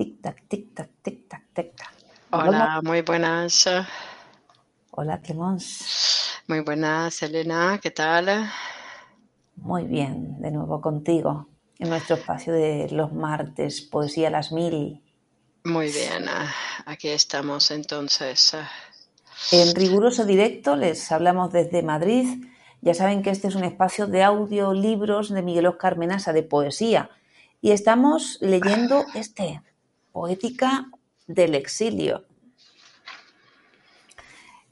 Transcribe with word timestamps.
Tic-tac, 0.00 0.48
tic-tac, 0.48 0.88
tic-tac, 1.02 1.42
tic-tac. 1.52 1.92
Hola, 2.30 2.80
muy 2.82 3.02
buenas. 3.02 3.68
Hola, 4.92 5.20
Clemons. 5.20 6.40
Muy 6.48 6.60
buenas, 6.60 7.22
Elena, 7.22 7.78
¿qué 7.82 7.90
tal? 7.90 8.50
Muy 9.56 9.84
bien, 9.84 10.40
de 10.40 10.50
nuevo 10.52 10.80
contigo 10.80 11.48
en 11.78 11.90
nuestro 11.90 12.16
espacio 12.16 12.54
de 12.54 12.88
los 12.90 13.12
martes, 13.12 13.82
Poesía 13.82 14.28
a 14.28 14.30
las 14.30 14.52
Mil. 14.52 15.02
Muy 15.64 15.92
bien, 15.92 16.24
aquí 16.86 17.10
estamos 17.10 17.70
entonces. 17.70 18.56
En 19.52 19.74
riguroso 19.74 20.24
directo 20.24 20.76
les 20.76 21.12
hablamos 21.12 21.52
desde 21.52 21.82
Madrid. 21.82 22.42
Ya 22.80 22.94
saben 22.94 23.22
que 23.22 23.28
este 23.28 23.48
es 23.48 23.54
un 23.54 23.64
espacio 23.64 24.06
de 24.06 24.22
audiolibros 24.22 25.28
de 25.28 25.42
Miguel 25.42 25.66
Oscar 25.66 25.98
Menasa 25.98 26.32
de 26.32 26.42
poesía. 26.42 27.10
Y 27.60 27.72
estamos 27.72 28.38
leyendo 28.40 29.04
este, 29.14 29.60
Poética 30.12 30.90
del 31.26 31.54
exilio. 31.54 32.24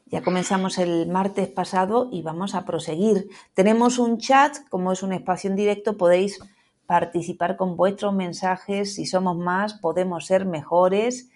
Ya 0.06 0.22
comenzamos 0.22 0.78
el 0.78 1.06
martes 1.06 1.48
pasado 1.48 2.08
y 2.10 2.22
vamos 2.22 2.54
a 2.54 2.64
proseguir. 2.64 3.28
Tenemos 3.52 3.98
un 3.98 4.18
chat, 4.18 4.56
como 4.70 4.92
es 4.92 5.02
un 5.02 5.12
espacio 5.12 5.50
en 5.50 5.56
directo, 5.56 5.98
podéis 5.98 6.38
participar 6.86 7.58
con 7.58 7.76
vuestros 7.76 8.14
mensajes. 8.14 8.94
Si 8.94 9.04
somos 9.04 9.36
más, 9.36 9.74
podemos 9.74 10.24
ser 10.24 10.46
mejores. 10.46 11.28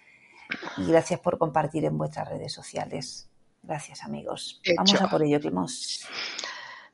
Y 0.77 0.87
gracias 0.87 1.19
por 1.19 1.37
compartir 1.37 1.85
en 1.85 1.99
vuestras 1.99 2.27
redes 2.27 2.51
sociales. 2.51 3.29
Gracias, 3.61 4.03
amigos. 4.03 4.59
Vamos 4.75 4.99
a 4.99 5.07
por 5.07 5.21
ello, 5.21 5.39
Clemos. 5.39 6.07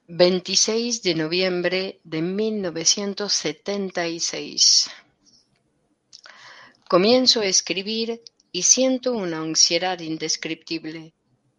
26 0.09 1.03
de 1.03 1.15
noviembre 1.15 2.01
de 2.03 2.21
1976. 2.21 4.89
Comienzo 6.89 7.41
a 7.41 7.45
escribir 7.45 8.23
y 8.51 8.63
siento 8.63 9.11
una 9.11 9.41
ansiedad 9.41 9.99
indescriptible. 9.99 11.13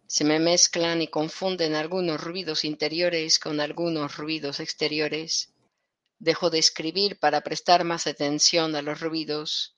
Se 0.05 0.25
me 0.25 0.39
mezclan 0.39 1.01
y 1.01 1.07
confunden 1.07 1.73
algunos 1.73 2.21
ruidos 2.21 2.65
interiores 2.65 3.39
con 3.39 3.61
algunos 3.61 4.17
ruidos 4.17 4.59
exteriores. 4.59 5.53
Dejo 6.19 6.49
de 6.49 6.59
escribir 6.59 7.17
para 7.17 7.39
prestar 7.39 7.85
más 7.85 8.07
atención 8.07 8.75
a 8.75 8.81
los 8.81 8.99
ruidos. 8.99 9.77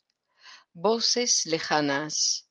Voces 0.74 1.46
lejanas. 1.46 2.50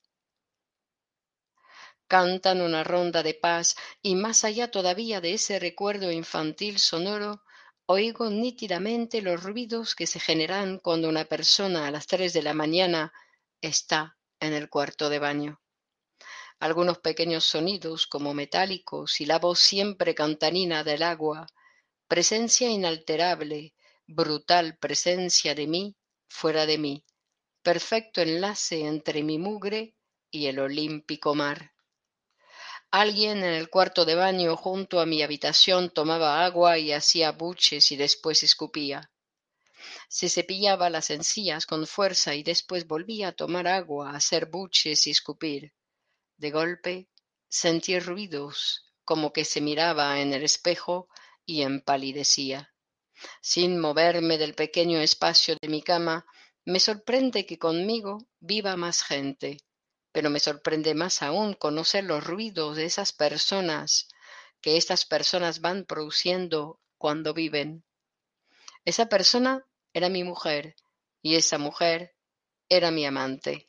Cantan 2.06 2.61
una 2.61 2.84
ronda 2.84 3.25
de 3.25 3.34
paz 3.34 3.75
y 4.00 4.14
más 4.14 4.45
allá 4.45 4.70
todavía 4.70 5.20
de 5.20 5.33
ese 5.34 5.58
recuerdo 5.58 6.12
infantil 6.12 6.79
sonoro, 6.79 7.42
Oigo 7.95 8.30
nítidamente 8.30 9.20
los 9.20 9.42
ruidos 9.42 9.95
que 9.95 10.07
se 10.07 10.19
generan 10.19 10.79
cuando 10.79 11.11
una 11.11 11.27
persona 11.27 11.86
a 11.86 11.91
las 11.91 12.07
tres 12.07 12.33
de 12.33 12.42
la 12.42 12.55
mañana 12.55 13.13
está 13.61 14.17
en 14.41 14.55
el 14.55 14.70
cuarto 14.70 15.11
de 15.11 15.19
baño. 15.19 15.61
Algunos 16.58 17.01
pequeños 17.01 17.45
sonidos 17.45 18.07
como 18.07 18.33
metálicos 18.33 19.20
y 19.20 19.27
la 19.27 19.39
voz 19.39 19.58
siempre 19.58 20.14
cantanina 20.14 20.83
del 20.85 21.03
agua, 21.03 21.47
presencia 22.08 22.70
inalterable, 22.70 23.75
brutal 24.07 24.79
presencia 24.79 25.55
de 25.55 25.67
mí 25.67 25.95
fuera 26.29 26.64
de 26.64 26.79
mí, 26.79 27.05
perfecto 27.63 28.23
enlace 28.23 28.86
entre 28.86 29.23
mi 29.23 29.36
mugre 29.36 29.95
y 30.30 30.47
el 30.47 30.61
olímpico 30.61 31.35
mar. 31.35 31.73
Alguien 32.92 33.39
en 33.39 33.55
el 33.55 33.70
cuarto 33.70 34.05
de 34.05 34.14
baño 34.14 34.55
junto 34.55 35.01
a 35.01 35.07
mi 35.07 35.23
habitación 35.23 35.89
tomaba 35.89 36.45
agua 36.45 36.77
y 36.77 36.92
hacía 36.92 37.33
buches 37.33 37.91
y 37.91 37.97
después 37.97 38.42
escupía. 38.42 39.11
Se 40.08 40.29
cepillaba 40.29 40.91
las 40.91 41.08
encías 41.08 41.64
con 41.64 41.86
fuerza 41.86 42.35
y 42.35 42.42
después 42.42 42.86
volvía 42.86 43.29
a 43.29 43.33
tomar 43.33 43.67
agua, 43.67 44.11
a 44.11 44.17
hacer 44.17 44.45
buches 44.45 45.07
y 45.07 45.11
escupir. 45.11 45.73
De 46.36 46.51
golpe 46.51 47.08
sentí 47.48 47.98
ruidos, 47.98 48.92
como 49.05 49.33
que 49.33 49.47
se 49.47 49.63
miraba 49.63 50.20
en 50.20 50.35
el 50.35 50.42
espejo 50.42 51.09
y 51.47 51.63
empalidecía. 51.63 52.74
Sin 53.41 53.80
moverme 53.80 54.36
del 54.36 54.55
pequeño 54.55 54.98
espacio 55.01 55.57
de 55.63 55.69
mi 55.69 55.80
cama, 55.80 56.27
me 56.67 56.79
sorprende 56.79 57.47
que 57.47 57.59
conmigo 57.59 58.29
viva 58.39 58.77
más 58.77 59.03
gente 59.03 59.57
pero 60.12 60.30
me 60.30 60.40
sorprende 60.40 60.95
más 60.95 61.23
aún 61.23 61.55
conocer 61.55 62.05
los 62.05 62.24
ruidos 62.24 62.77
de 62.77 62.84
esas 62.84 63.12
personas 63.12 64.08
que 64.61 64.77
estas 64.77 65.05
personas 65.05 65.61
van 65.61 65.84
produciendo 65.84 66.80
cuando 66.98 67.34
viven. 67.34 67.84
Esa 68.84 69.06
persona 69.06 69.67
era 69.92 70.08
mi 70.08 70.23
mujer 70.23 70.77
y 71.20 71.36
esa 71.36 71.58
mujer 71.58 72.14
era 72.68 72.90
mi 72.90 73.05
amante 73.05 73.68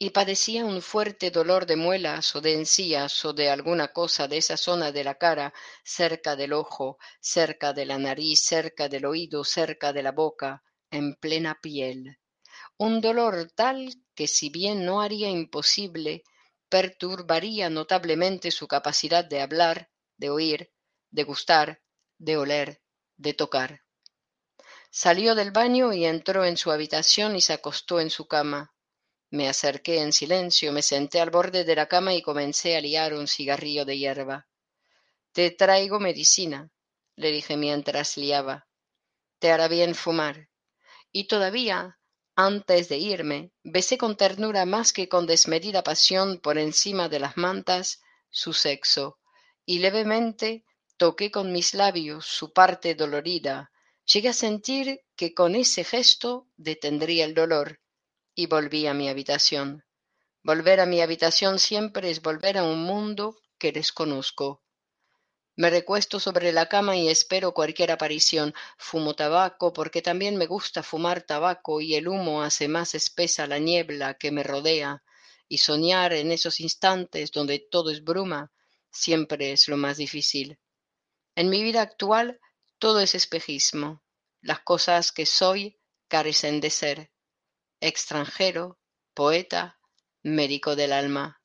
y 0.00 0.10
padecía 0.10 0.64
un 0.64 0.80
fuerte 0.80 1.32
dolor 1.32 1.66
de 1.66 1.74
muelas 1.74 2.36
o 2.36 2.40
de 2.40 2.54
encías 2.54 3.24
o 3.24 3.32
de 3.32 3.50
alguna 3.50 3.88
cosa 3.88 4.28
de 4.28 4.36
esa 4.36 4.56
zona 4.56 4.92
de 4.92 5.02
la 5.02 5.16
cara, 5.16 5.52
cerca 5.82 6.36
del 6.36 6.52
ojo, 6.52 6.98
cerca 7.20 7.72
de 7.72 7.84
la 7.84 7.98
nariz, 7.98 8.44
cerca 8.44 8.88
del 8.88 9.06
oído, 9.06 9.42
cerca 9.42 9.92
de 9.92 10.04
la 10.04 10.12
boca, 10.12 10.62
en 10.90 11.14
plena 11.16 11.58
piel. 11.60 12.17
Un 12.78 13.00
dolor 13.00 13.50
tal 13.56 13.92
que 14.14 14.28
si 14.28 14.50
bien 14.50 14.84
no 14.84 15.00
haría 15.00 15.28
imposible, 15.28 16.22
perturbaría 16.68 17.70
notablemente 17.70 18.52
su 18.52 18.68
capacidad 18.68 19.24
de 19.24 19.40
hablar, 19.40 19.90
de 20.16 20.30
oír, 20.30 20.72
de 21.10 21.24
gustar, 21.24 21.82
de 22.18 22.36
oler, 22.36 22.80
de 23.16 23.34
tocar. 23.34 23.82
Salió 24.90 25.34
del 25.34 25.50
baño 25.50 25.92
y 25.92 26.04
entró 26.04 26.44
en 26.44 26.56
su 26.56 26.70
habitación 26.70 27.34
y 27.34 27.40
se 27.40 27.52
acostó 27.52 27.98
en 27.98 28.10
su 28.10 28.28
cama. 28.28 28.72
Me 29.30 29.48
acerqué 29.48 30.00
en 30.00 30.12
silencio, 30.12 30.72
me 30.72 30.82
senté 30.82 31.20
al 31.20 31.30
borde 31.30 31.64
de 31.64 31.74
la 31.74 31.86
cama 31.86 32.14
y 32.14 32.22
comencé 32.22 32.76
a 32.76 32.80
liar 32.80 33.12
un 33.12 33.26
cigarrillo 33.26 33.84
de 33.84 33.98
hierba. 33.98 34.48
Te 35.32 35.50
traigo 35.50 35.98
medicina, 35.98 36.70
le 37.16 37.32
dije 37.32 37.56
mientras 37.56 38.16
liaba. 38.16 38.68
Te 39.40 39.50
hará 39.50 39.66
bien 39.66 39.94
fumar. 39.94 40.48
Y 41.12 41.26
todavía, 41.26 41.97
antes 42.40 42.88
de 42.88 42.98
irme, 42.98 43.50
besé 43.64 43.98
con 43.98 44.16
ternura 44.16 44.64
más 44.64 44.92
que 44.92 45.08
con 45.08 45.26
desmedida 45.26 45.82
pasión 45.82 46.38
por 46.38 46.56
encima 46.56 47.08
de 47.08 47.18
las 47.18 47.36
mantas 47.36 48.00
su 48.30 48.52
sexo, 48.52 49.18
y 49.66 49.80
levemente 49.80 50.64
toqué 50.98 51.32
con 51.32 51.50
mis 51.50 51.74
labios 51.74 52.26
su 52.26 52.52
parte 52.52 52.94
dolorida. 52.94 53.72
Llegué 54.04 54.28
a 54.28 54.32
sentir 54.32 55.00
que 55.16 55.34
con 55.34 55.56
ese 55.56 55.82
gesto 55.82 56.46
detendría 56.56 57.24
el 57.24 57.34
dolor, 57.34 57.80
y 58.36 58.46
volví 58.46 58.86
a 58.86 58.94
mi 58.94 59.08
habitación. 59.08 59.84
Volver 60.44 60.78
a 60.78 60.86
mi 60.86 61.00
habitación 61.00 61.58
siempre 61.58 62.08
es 62.08 62.22
volver 62.22 62.56
a 62.56 62.62
un 62.62 62.84
mundo 62.84 63.34
que 63.58 63.72
desconozco. 63.72 64.62
Me 65.58 65.70
recuesto 65.70 66.20
sobre 66.20 66.52
la 66.52 66.68
cama 66.68 66.96
y 66.96 67.08
espero 67.08 67.52
cualquier 67.52 67.90
aparición. 67.90 68.54
Fumo 68.76 69.16
tabaco 69.16 69.72
porque 69.72 70.02
también 70.02 70.36
me 70.36 70.46
gusta 70.46 70.84
fumar 70.84 71.22
tabaco 71.22 71.80
y 71.80 71.96
el 71.96 72.06
humo 72.06 72.44
hace 72.44 72.68
más 72.68 72.94
espesa 72.94 73.44
la 73.48 73.58
niebla 73.58 74.14
que 74.14 74.30
me 74.30 74.44
rodea. 74.44 75.02
Y 75.48 75.58
soñar 75.58 76.12
en 76.12 76.30
esos 76.30 76.60
instantes 76.60 77.32
donde 77.32 77.58
todo 77.58 77.90
es 77.90 78.04
bruma 78.04 78.52
siempre 78.92 79.50
es 79.50 79.66
lo 79.66 79.76
más 79.76 79.96
difícil. 79.96 80.60
En 81.34 81.50
mi 81.50 81.64
vida 81.64 81.82
actual 81.82 82.38
todo 82.78 83.00
es 83.00 83.16
espejismo. 83.16 84.04
Las 84.40 84.60
cosas 84.60 85.10
que 85.10 85.26
soy 85.26 85.80
carecen 86.06 86.60
de 86.60 86.70
ser. 86.70 87.10
Extranjero, 87.80 88.78
poeta, 89.12 89.80
médico 90.22 90.76
del 90.76 90.92
alma 90.92 91.38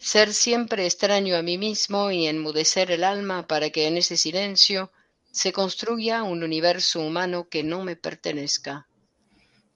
ser 0.00 0.32
siempre 0.32 0.86
extraño 0.86 1.36
a 1.36 1.42
mí 1.42 1.58
mismo 1.58 2.10
y 2.10 2.26
enmudecer 2.26 2.90
el 2.90 3.04
alma 3.04 3.46
para 3.46 3.68
que 3.68 3.86
en 3.86 3.98
ese 3.98 4.16
silencio 4.16 4.90
se 5.30 5.52
construya 5.52 6.22
un 6.22 6.42
universo 6.42 7.00
humano 7.00 7.48
que 7.48 7.62
no 7.62 7.84
me 7.84 7.96
pertenezca. 7.96 8.88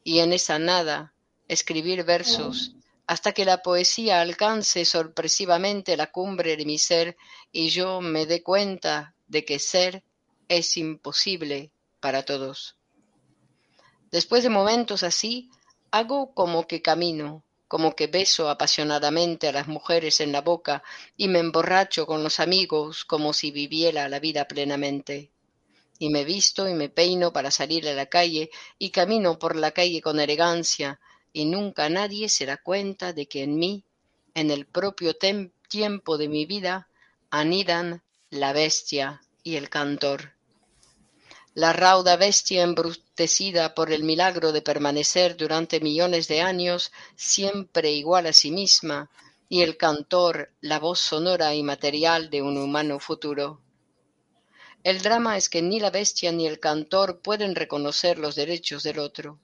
Y 0.02 0.20
en 0.20 0.32
esa 0.32 0.58
nada, 0.58 1.12
escribir 1.46 2.04
versos, 2.04 2.74
hasta 3.06 3.32
que 3.32 3.44
la 3.44 3.62
poesía 3.62 4.22
alcance 4.22 4.86
sorpresivamente 4.86 5.94
la 5.96 6.10
cumbre 6.10 6.56
de 6.56 6.64
mi 6.64 6.78
ser 6.78 7.18
y 7.52 7.68
yo 7.68 8.00
me 8.00 8.24
dé 8.24 8.42
cuenta 8.42 9.14
de 9.28 9.44
que 9.44 9.58
ser 9.58 10.02
es 10.48 10.78
imposible 10.78 11.70
para 12.00 12.24
todos. 12.24 12.76
Después 14.10 14.42
de 14.42 14.48
momentos 14.48 15.02
así, 15.02 15.50
hago 15.90 16.32
como 16.32 16.66
que 16.66 16.80
camino, 16.80 17.43
como 17.68 17.96
que 17.96 18.06
beso 18.06 18.48
apasionadamente 18.48 19.48
a 19.48 19.52
las 19.52 19.68
mujeres 19.68 20.20
en 20.20 20.32
la 20.32 20.40
boca 20.40 20.82
y 21.16 21.28
me 21.28 21.38
emborracho 21.38 22.06
con 22.06 22.22
los 22.22 22.40
amigos 22.40 23.04
como 23.04 23.32
si 23.32 23.50
viviera 23.50 24.08
la 24.08 24.20
vida 24.20 24.46
plenamente. 24.46 25.30
Y 25.98 26.10
me 26.10 26.24
visto 26.24 26.68
y 26.68 26.74
me 26.74 26.88
peino 26.88 27.32
para 27.32 27.50
salir 27.50 27.88
a 27.88 27.94
la 27.94 28.06
calle 28.06 28.50
y 28.78 28.90
camino 28.90 29.38
por 29.38 29.56
la 29.56 29.70
calle 29.70 30.02
con 30.02 30.20
elegancia 30.20 31.00
y 31.32 31.46
nunca 31.46 31.88
nadie 31.88 32.28
se 32.28 32.46
da 32.46 32.56
cuenta 32.56 33.12
de 33.12 33.26
que 33.26 33.42
en 33.42 33.56
mí, 33.56 33.84
en 34.34 34.50
el 34.50 34.66
propio 34.66 35.14
tiempo 35.68 36.18
de 36.18 36.28
mi 36.28 36.46
vida, 36.46 36.88
anidan 37.30 38.02
la 38.30 38.52
bestia 38.52 39.22
y 39.42 39.56
el 39.56 39.68
cantor. 39.68 40.34
La 41.54 41.72
rauda 41.72 42.16
bestia 42.16 42.64
embrutecida 42.64 43.76
por 43.76 43.92
el 43.92 44.02
milagro 44.02 44.50
de 44.50 44.60
permanecer 44.60 45.36
durante 45.36 45.78
millones 45.78 46.26
de 46.26 46.40
años 46.40 46.90
siempre 47.14 47.92
igual 47.92 48.26
a 48.26 48.32
sí 48.32 48.50
misma, 48.50 49.08
y 49.48 49.62
el 49.62 49.76
cantor 49.76 50.50
la 50.60 50.80
voz 50.80 50.98
sonora 50.98 51.54
y 51.54 51.62
material 51.62 52.28
de 52.28 52.42
un 52.42 52.58
humano 52.58 52.98
futuro. 52.98 53.60
El 54.82 55.00
drama 55.00 55.36
es 55.36 55.48
que 55.48 55.62
ni 55.62 55.78
la 55.78 55.90
bestia 55.90 56.32
ni 56.32 56.48
el 56.48 56.58
cantor 56.58 57.20
pueden 57.20 57.54
reconocer 57.54 58.18
los 58.18 58.34
derechos 58.34 58.82
del 58.82 58.98
otro. 58.98 59.38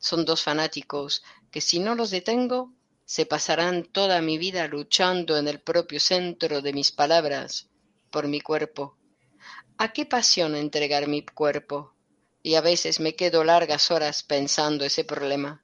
Son 0.00 0.24
dos 0.24 0.42
fanáticos 0.42 1.22
que 1.52 1.60
si 1.60 1.78
no 1.78 1.94
los 1.94 2.10
detengo, 2.10 2.72
se 3.04 3.24
pasarán 3.24 3.84
toda 3.84 4.20
mi 4.20 4.36
vida 4.36 4.66
luchando 4.66 5.38
en 5.38 5.46
el 5.46 5.60
propio 5.60 6.00
centro 6.00 6.60
de 6.60 6.72
mis 6.72 6.90
palabras 6.90 7.68
por 8.10 8.26
mi 8.26 8.40
cuerpo. 8.40 8.96
¿A 9.78 9.92
qué 9.92 10.06
pasión 10.06 10.56
entregar 10.56 11.06
mi 11.06 11.20
cuerpo? 11.20 11.92
Y 12.42 12.54
a 12.54 12.62
veces 12.62 12.98
me 12.98 13.14
quedo 13.14 13.44
largas 13.44 13.90
horas 13.90 14.22
pensando 14.22 14.86
ese 14.86 15.04
problema. 15.04 15.62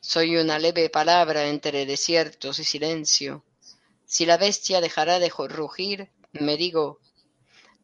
Soy 0.00 0.36
una 0.36 0.58
leve 0.58 0.90
palabra 0.90 1.46
entre 1.46 1.86
desiertos 1.86 2.58
y 2.58 2.64
silencio. 2.64 3.44
Si 4.04 4.26
la 4.26 4.38
bestia 4.38 4.80
dejará 4.80 5.20
de 5.20 5.28
rugir, 5.28 6.10
me 6.32 6.56
digo, 6.56 6.98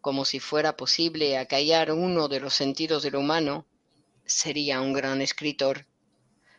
como 0.01 0.25
si 0.25 0.41
fuera 0.41 0.77
posible 0.77 1.39
acallar 1.39 1.93
uno 1.93 2.27
de 2.27 2.41
los 2.41 2.55
sentidos 2.55 3.05
del 3.05 3.15
humano, 3.15 3.65
sería 4.25 4.81
un 4.81 4.93
gran 4.93 5.23
escritor. 5.23 5.87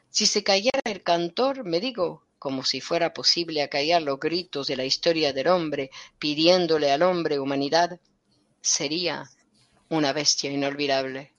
Si 0.09 0.25
se 0.25 0.41
callara 0.41 0.79
el 0.85 1.03
cantor, 1.03 1.65
me 1.65 1.81
digo, 1.81 2.23
como 2.39 2.63
si 2.63 2.79
fuera 2.79 3.13
posible 3.13 3.61
acallar 3.61 4.03
los 4.03 4.21
gritos 4.21 4.67
de 4.67 4.77
la 4.77 4.85
historia 4.85 5.33
del 5.33 5.49
hombre, 5.49 5.91
pidiéndole 6.17 6.93
al 6.93 7.01
hombre 7.01 7.39
humanidad, 7.39 7.99
sería 8.65 9.29
una 9.89 10.11
bestia 10.11 10.51
inolvidable. 10.51 11.31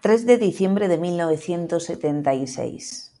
3 0.00 0.24
de 0.24 0.38
diciembre 0.38 0.88
de 0.88 0.96
1976. 0.96 3.12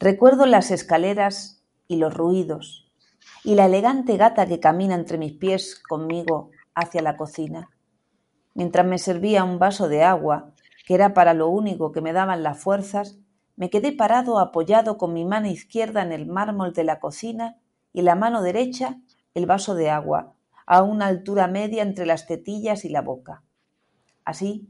Recuerdo 0.00 0.46
las 0.46 0.70
escaleras 0.70 1.62
y 1.86 1.96
los 1.96 2.14
ruidos 2.14 2.90
y 3.44 3.56
la 3.56 3.66
elegante 3.66 4.16
gata 4.16 4.46
que 4.46 4.58
camina 4.58 4.94
entre 4.94 5.18
mis 5.18 5.34
pies 5.34 5.78
conmigo 5.86 6.50
hacia 6.74 7.02
la 7.02 7.18
cocina. 7.18 7.68
Mientras 8.54 8.86
me 8.86 8.96
servía 8.96 9.44
un 9.44 9.58
vaso 9.58 9.88
de 9.88 10.02
agua, 10.02 10.54
que 10.86 10.94
era 10.94 11.12
para 11.12 11.34
lo 11.34 11.48
único 11.48 11.92
que 11.92 12.00
me 12.00 12.14
daban 12.14 12.42
las 12.42 12.58
fuerzas, 12.58 13.18
me 13.56 13.68
quedé 13.68 13.92
parado 13.92 14.38
apoyado 14.38 14.96
con 14.96 15.12
mi 15.12 15.26
mano 15.26 15.48
izquierda 15.48 16.02
en 16.02 16.12
el 16.12 16.24
mármol 16.24 16.72
de 16.72 16.84
la 16.84 17.00
cocina 17.00 17.58
y 17.92 18.00
la 18.00 18.14
mano 18.14 18.40
derecha 18.40 18.98
el 19.34 19.46
vaso 19.46 19.74
de 19.74 19.90
agua, 19.90 20.34
a 20.66 20.82
una 20.82 21.06
altura 21.06 21.48
media 21.48 21.82
entre 21.82 22.06
las 22.06 22.26
tetillas 22.26 22.84
y 22.84 22.88
la 22.88 23.02
boca. 23.02 23.42
Así, 24.24 24.68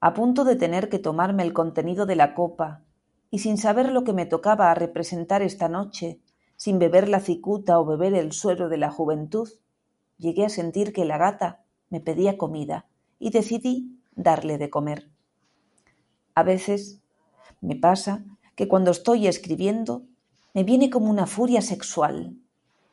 a 0.00 0.12
punto 0.12 0.44
de 0.44 0.56
tener 0.56 0.88
que 0.88 0.98
tomarme 0.98 1.42
el 1.42 1.52
contenido 1.52 2.06
de 2.06 2.16
la 2.16 2.34
copa, 2.34 2.82
y 3.30 3.38
sin 3.40 3.58
saber 3.58 3.90
lo 3.90 4.04
que 4.04 4.12
me 4.12 4.26
tocaba 4.26 4.70
a 4.70 4.74
representar 4.74 5.42
esta 5.42 5.68
noche, 5.68 6.20
sin 6.56 6.78
beber 6.78 7.08
la 7.08 7.20
cicuta 7.20 7.80
o 7.80 7.84
beber 7.84 8.14
el 8.14 8.32
suero 8.32 8.68
de 8.68 8.76
la 8.76 8.90
juventud, 8.90 9.48
llegué 10.18 10.44
a 10.44 10.50
sentir 10.50 10.92
que 10.92 11.04
la 11.04 11.18
gata 11.18 11.64
me 11.90 12.00
pedía 12.00 12.38
comida 12.38 12.86
y 13.18 13.30
decidí 13.30 13.98
darle 14.14 14.58
de 14.58 14.70
comer. 14.70 15.10
A 16.34 16.42
veces 16.42 17.00
me 17.60 17.74
pasa 17.74 18.24
que 18.54 18.68
cuando 18.68 18.90
estoy 18.90 19.26
escribiendo 19.26 20.04
me 20.52 20.62
viene 20.62 20.90
como 20.90 21.10
una 21.10 21.26
furia 21.26 21.60
sexual 21.62 22.36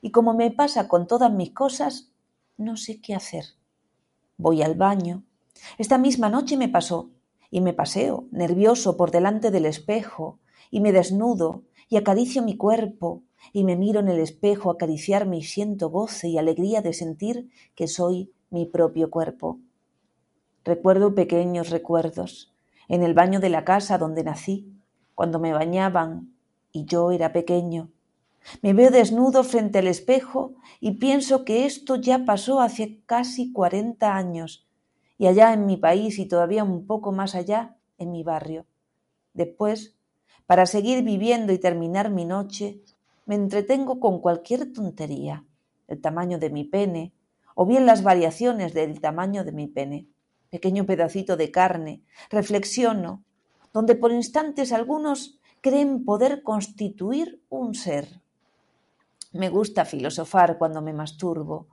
y 0.02 0.12
como 0.12 0.34
me 0.34 0.52
pasa 0.52 0.88
con 0.88 1.08
todas 1.08 1.32
mis 1.32 1.52
cosas, 1.52 2.12
no 2.58 2.78
sé 2.78 3.00
qué 3.02 3.14
hacer. 3.14 3.46
Voy 4.38 4.62
al 4.62 4.76
baño. 4.76 5.24
Esta 5.78 5.98
misma 5.98 6.30
noche 6.30 6.58
me 6.58 6.70
pasó 6.70 7.12
y 7.50 7.62
me 7.62 7.74
paseo 7.74 8.26
nervioso 8.32 8.98
por 8.98 9.12
delante 9.12 9.52
del 9.52 9.66
espejo 9.66 10.40
y 10.72 10.80
me 10.80 10.92
desnudo 10.92 11.64
y 11.90 11.98
acaricio 11.98 12.42
mi 12.42 12.58
cuerpo 12.58 13.24
y 13.54 13.64
me 13.64 13.76
miro 13.76 14.00
en 14.00 14.10
el 14.10 14.20
espejo 14.20 14.72
acariciarme 14.72 15.38
y 15.38 15.44
siento 15.44 15.90
goce 15.90 16.30
y 16.30 16.38
alegría 16.38 16.82
de 16.82 16.94
sentir 16.94 17.50
que 17.76 17.88
soy 17.88 18.32
mi 18.50 18.66
propio 18.66 19.10
cuerpo. 19.10 19.60
Recuerdo 20.64 21.16
pequeños 21.16 21.70
recuerdos, 21.70 22.54
en 22.88 23.04
el 23.04 23.14
baño 23.14 23.40
de 23.40 23.50
la 23.50 23.66
casa 23.66 23.98
donde 23.98 24.24
nací, 24.24 24.72
cuando 25.16 25.40
me 25.40 25.54
bañaban 25.54 26.34
y 26.72 26.86
yo 26.86 27.12
era 27.12 27.34
pequeño. 27.34 27.90
Me 28.62 28.74
veo 28.74 28.92
desnudo 28.92 29.44
frente 29.44 29.80
al 29.80 29.88
espejo 29.88 30.54
y 30.80 30.94
pienso 30.94 31.46
que 31.46 31.66
esto 31.66 31.96
ya 31.96 32.26
pasó 32.26 32.60
hace 32.60 33.02
casi 33.06 33.52
cuarenta 33.52 34.16
años, 34.16 34.68
y 35.18 35.28
allá 35.28 35.54
en 35.54 35.66
mi 35.66 35.78
país 35.78 36.18
y 36.20 36.28
todavía 36.28 36.64
un 36.64 36.88
poco 36.88 37.12
más 37.12 37.36
allá, 37.36 37.78
en 37.98 38.12
mi 38.12 38.24
barrio. 38.24 38.66
Después, 39.34 39.96
para 40.48 40.66
seguir 40.66 41.04
viviendo 41.04 41.54
y 41.54 41.60
terminar 41.60 42.10
mi 42.10 42.26
noche, 42.26 42.82
me 43.26 43.36
entretengo 43.36 44.00
con 44.00 44.20
cualquier 44.20 44.74
tontería, 44.74 45.46
el 45.88 46.02
tamaño 46.02 46.40
de 46.40 46.50
mi 46.50 46.64
pene, 46.64 47.14
o 47.54 47.66
bien 47.66 47.86
las 47.86 48.02
variaciones 48.02 48.74
del 48.74 49.00
tamaño 49.00 49.44
de 49.44 49.52
mi 49.52 49.68
pene 49.68 50.08
pequeño 50.52 50.86
pedacito 50.86 51.38
de 51.38 51.50
carne, 51.50 52.04
reflexiono, 52.30 53.24
donde 53.74 53.96
por 53.96 54.12
instantes 54.12 54.74
algunos 54.74 55.40
creen 55.62 56.04
poder 56.04 56.44
constituir 56.44 57.42
un 57.50 57.74
ser. 57.74 58.21
Me 59.32 59.50
gusta 59.50 59.86
filosofar 59.86 60.58
cuando 60.58 60.82
me 60.82 60.94
masturbo. 60.94 61.68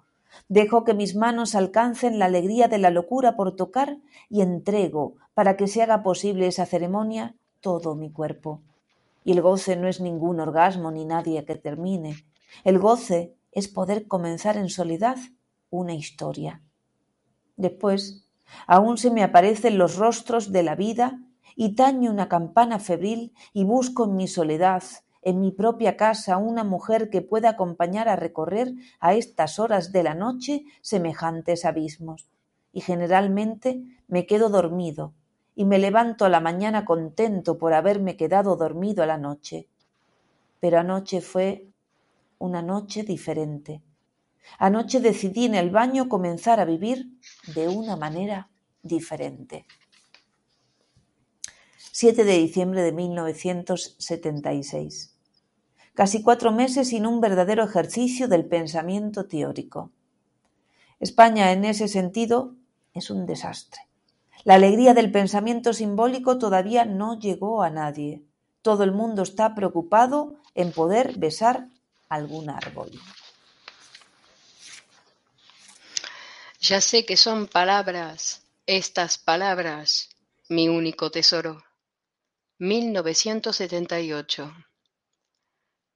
Dejo 0.48 0.84
que 0.84 0.94
mis 0.94 1.16
manos 1.16 1.54
alcancen 1.54 2.18
la 2.18 2.26
alegría 2.26 2.68
de 2.68 2.78
la 2.78 2.90
locura 2.90 3.36
por 3.36 3.56
tocar 3.56 3.98
y 4.28 4.42
entrego, 4.42 5.16
para 5.34 5.56
que 5.56 5.66
se 5.66 5.82
haga 5.82 6.02
posible 6.02 6.46
esa 6.46 6.66
ceremonia, 6.66 7.34
todo 7.60 7.94
mi 7.94 8.10
cuerpo. 8.10 8.62
Y 9.24 9.32
el 9.32 9.42
goce 9.42 9.76
no 9.76 9.88
es 9.88 10.00
ningún 10.00 10.40
orgasmo 10.40 10.90
ni 10.90 11.04
nadie 11.04 11.44
que 11.44 11.56
termine. 11.56 12.24
El 12.64 12.78
goce 12.78 13.34
es 13.52 13.68
poder 13.68 14.06
comenzar 14.06 14.56
en 14.56 14.68
soledad 14.68 15.16
una 15.70 15.94
historia. 15.94 16.62
Después 17.56 18.28
Aún 18.66 18.98
se 18.98 19.10
me 19.10 19.22
aparecen 19.22 19.78
los 19.78 19.96
rostros 19.96 20.52
de 20.52 20.62
la 20.62 20.74
vida 20.74 21.20
y 21.56 21.74
taño 21.74 22.10
una 22.10 22.28
campana 22.28 22.78
febril 22.78 23.32
y 23.52 23.64
busco 23.64 24.04
en 24.04 24.16
mi 24.16 24.28
soledad, 24.28 24.82
en 25.28 25.40
mi 25.42 25.52
propia 25.52 25.99
casa, 25.99 26.38
una 26.38 26.64
mujer 26.64 27.11
que 27.11 27.20
pueda 27.20 27.50
acompañar 27.50 28.08
a 28.08 28.16
recorrer 28.16 28.73
a 28.99 29.12
estas 29.12 29.58
horas 29.58 29.92
de 29.92 30.02
la 30.02 30.14
noche 30.14 30.64
semejantes 30.80 31.66
abismos. 31.66 32.30
Y 32.73 32.80
generalmente 32.80 33.82
me 34.06 34.25
quedo 34.25 34.49
dormido 34.49 35.12
y 35.54 35.66
me 35.66 35.78
levanto 35.78 36.25
a 36.25 36.30
la 36.30 36.40
mañana 36.40 36.87
contento 36.87 37.58
por 37.58 37.75
haberme 37.75 38.16
quedado 38.16 38.56
dormido 38.56 39.02
a 39.02 39.06
la 39.06 39.18
noche. 39.18 39.68
Pero 40.61 40.78
anoche 40.78 41.20
fue 41.20 41.66
una 42.38 42.62
noche 42.62 43.02
diferente. 43.02 43.82
Anoche 44.58 44.99
decidí 44.99 45.44
en 45.44 45.56
el 45.56 45.68
baño 45.68 46.08
comenzar 46.08 46.58
a 46.58 46.64
vivir 46.64 47.06
de 47.54 47.68
una 47.68 47.97
manera 47.97 48.49
diferente. 48.82 49.66
7 51.92 52.25
de 52.25 52.38
diciembre 52.38 52.82
de 52.82 52.92
1976. 52.92 55.17
Casi 55.98 56.22
cuatro 56.22 56.52
meses 56.52 56.90
sin 56.90 57.08
un 57.08 57.20
verdadero 57.20 57.64
ejercicio 57.64 58.28
del 58.28 58.46
pensamiento 58.46 59.26
teórico. 59.26 59.90
España 61.00 61.50
en 61.50 61.64
ese 61.64 61.88
sentido 61.88 62.54
es 62.94 63.10
un 63.10 63.26
desastre. 63.26 63.80
La 64.44 64.54
alegría 64.54 64.94
del 64.94 65.10
pensamiento 65.10 65.72
simbólico 65.72 66.38
todavía 66.38 66.84
no 66.84 67.18
llegó 67.18 67.64
a 67.64 67.70
nadie. 67.70 68.22
Todo 68.62 68.84
el 68.84 68.92
mundo 68.92 69.22
está 69.22 69.56
preocupado 69.56 70.36
en 70.54 70.70
poder 70.70 71.18
besar 71.18 71.66
algún 72.08 72.48
árbol. 72.48 72.92
Ya 76.60 76.80
sé 76.80 77.04
que 77.04 77.16
son 77.16 77.48
palabras, 77.48 78.42
estas 78.66 79.18
palabras, 79.18 80.10
mi 80.48 80.68
único 80.68 81.10
tesoro. 81.10 81.64
1978 82.58 84.54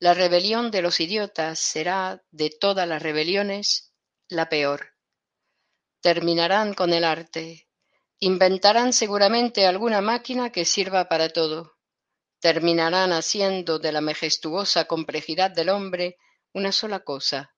La 0.03 0.15
rebelión 0.15 0.73
de 0.73 0.83
los 0.83 0.99
idiotas 0.99 1.61
será, 1.61 2.25
de 2.33 2.51
todas 2.51 2.89
las 2.89 3.01
rebeliones, 3.01 3.95
la 4.29 4.49
peor. 4.49 4.97
Terminarán 6.01 6.75
con 6.75 6.93
el 6.93 7.05
arte. 7.05 7.69
Inventarán 8.19 8.93
seguramente 8.93 9.65
alguna 9.65 10.01
máquina 10.01 10.51
que 10.51 10.65
sirva 10.65 11.09
para 11.09 11.29
todo. 11.29 11.77
Terminarán 12.41 13.13
haciendo 13.13 13.79
de 13.79 13.93
la 13.93 14.01
majestuosa 14.01 14.87
complejidad 14.87 15.53
del 15.53 15.69
hombre 15.69 16.19
una 16.53 16.73
sola 16.73 17.05
cosa. 17.05 17.55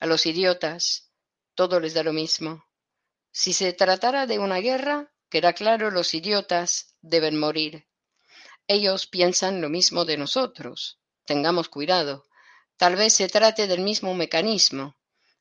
A 0.00 0.06
los 0.06 0.26
idiotas 0.26 1.12
todo 1.54 1.78
les 1.78 1.94
da 1.94 2.02
lo 2.02 2.12
mismo. 2.12 2.64
Si 3.30 3.52
se 3.52 3.72
tratara 3.74 4.26
de 4.26 4.40
una 4.40 4.58
guerra, 4.58 5.12
queda 5.28 5.52
claro 5.52 5.92
los 5.92 6.14
idiotas 6.14 6.96
deben 7.00 7.38
morir. 7.38 7.86
Ellos 8.66 9.06
piensan 9.06 9.60
lo 9.60 9.68
mismo 9.68 10.04
de 10.04 10.16
nosotros. 10.16 10.99
Tengamos 11.30 11.68
cuidado. 11.68 12.24
Tal 12.76 12.96
vez 12.96 13.12
se 13.12 13.28
trate 13.28 13.68
del 13.68 13.82
mismo 13.82 14.14
mecanismo. 14.14 14.96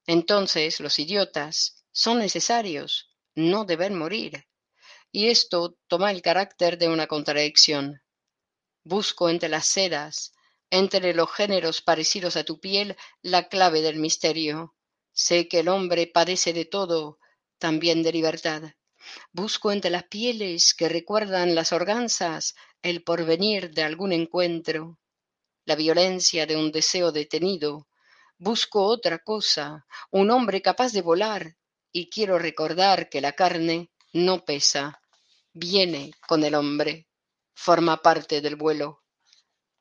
Entonces 0.05 0.79
los 0.81 0.99
idiotas 0.99 1.83
son 1.91 2.19
necesarios, 2.19 3.09
no 3.33 3.65
deben 3.65 3.97
morir. 3.97 4.45
Y 5.11 5.29
esto 5.29 5.79
toma 5.87 6.11
el 6.11 6.21
carácter 6.21 6.77
de 6.77 6.89
una 6.89 7.07
contradicción. 7.07 8.03
Busco 8.83 9.31
entre 9.31 9.49
las 9.49 9.65
sedas, 9.65 10.31
entre 10.69 11.15
los 11.15 11.33
géneros 11.33 11.81
parecidos 11.81 12.37
a 12.37 12.43
tu 12.43 12.59
piel, 12.59 12.95
la 13.23 13.47
clave 13.47 13.81
del 13.81 13.95
misterio. 13.95 14.75
Sé 15.11 15.47
que 15.47 15.61
el 15.61 15.69
hombre 15.69 16.05
padece 16.05 16.53
de 16.53 16.65
todo, 16.65 17.17
también 17.57 18.03
de 18.03 18.11
libertad. 18.11 18.61
Busco 19.31 19.71
entre 19.71 19.89
las 19.89 20.03
pieles 20.03 20.75
que 20.75 20.87
recuerdan 20.87 21.55
las 21.55 21.73
organzas 21.73 22.53
el 22.83 23.03
porvenir 23.03 23.71
de 23.71 23.81
algún 23.81 24.11
encuentro, 24.11 24.98
la 25.69 25.75
violencia 25.75 26.47
de 26.47 26.57
un 26.57 26.71
deseo 26.71 27.11
detenido. 27.11 27.87
Busco 28.39 28.81
otra 28.85 29.19
cosa, 29.19 29.85
un 30.09 30.31
hombre 30.31 30.63
capaz 30.63 30.93
de 30.93 31.03
volar, 31.03 31.57
y 31.91 32.09
quiero 32.09 32.39
recordar 32.39 33.07
que 33.07 33.21
la 33.21 33.33
carne 33.33 33.91
no 34.11 34.45
pesa, 34.45 34.99
viene 35.53 36.11
con 36.27 36.43
el 36.43 36.55
hombre, 36.55 37.07
forma 37.53 38.01
parte 38.01 38.41
del 38.41 38.55
vuelo. 38.55 39.03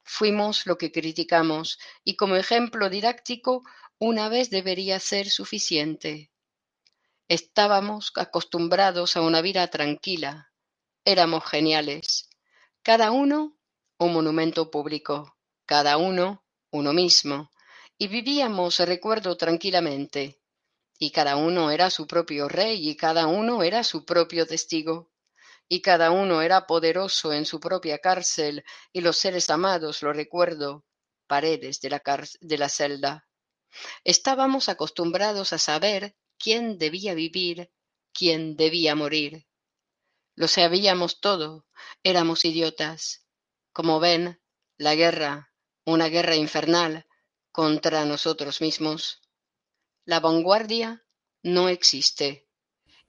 Fuimos 0.03 0.67
lo 0.67 0.77
que 0.77 0.93
criticamos, 0.93 1.79
y 2.05 2.17
como 2.17 2.37
ejemplo 2.37 2.91
didáctico 2.91 3.63
una 3.99 4.29
vez 4.29 4.51
debería 4.51 5.01
ser 5.01 5.31
suficiente. 5.31 6.31
Estábamos 7.29 8.13
acostumbrados 8.15 9.17
a 9.17 9.23
una 9.23 9.41
vida 9.41 9.67
tranquila, 9.69 10.53
éramos 11.07 11.47
geniales, 11.47 12.29
cada 12.83 13.11
uno 13.11 13.57
un 13.97 14.13
monumento 14.13 14.71
público, 14.71 15.38
cada 15.69 15.99
uno 15.99 16.47
uno 16.71 16.95
mismo, 16.95 17.51
y 17.99 18.09
vivíamos, 18.09 18.79
recuerdo, 18.79 19.37
tranquilamente, 19.37 20.41
y 20.99 21.11
cada 21.11 21.37
uno 21.37 21.71
era 21.71 21.91
su 21.91 22.07
propio 22.07 22.49
rey, 22.49 22.89
y 22.89 22.97
cada 22.97 23.27
uno 23.27 23.63
era 23.63 23.85
su 23.85 24.07
propio 24.07 24.47
testigo, 24.47 25.13
y 25.69 25.83
cada 25.83 26.11
uno 26.11 26.41
era 26.41 26.67
poderoso 26.67 27.35
en 27.35 27.45
su 27.45 27.61
propia 27.61 27.99
cárcel, 27.99 28.65
y 28.95 29.03
los 29.03 29.19
seres 29.19 29.51
amados, 29.51 30.03
lo 30.03 30.15
recuerdo, 30.15 30.87
paredes 31.27 31.83
de 31.83 31.91
la, 31.91 32.03
de 32.41 32.59
la 32.59 32.71
celda. 32.71 33.29
Estábamos 34.05 34.71
acostumbrados 34.71 35.53
a 35.53 35.59
saber 35.59 36.17
quién 36.39 36.79
debía 36.79 37.13
vivir, 37.13 37.71
quién 38.15 38.57
debía 38.57 38.95
morir. 38.95 39.47
Lo 40.35 40.49
sabíamos 40.49 41.21
todo, 41.21 41.67
éramos 42.03 42.47
idiotas. 42.47 43.27
Como 43.73 44.01
ven, 44.01 44.41
la 44.79 44.95
guerra, 44.95 45.48
una 45.89 46.11
guerra 46.11 46.37
infernal 46.37 47.07
contra 47.51 48.05
nosotros 48.05 48.61
mismos. 48.61 49.23
La 50.05 50.21
vanguardia 50.21 51.03
no 51.43 51.71
existe. 51.71 52.47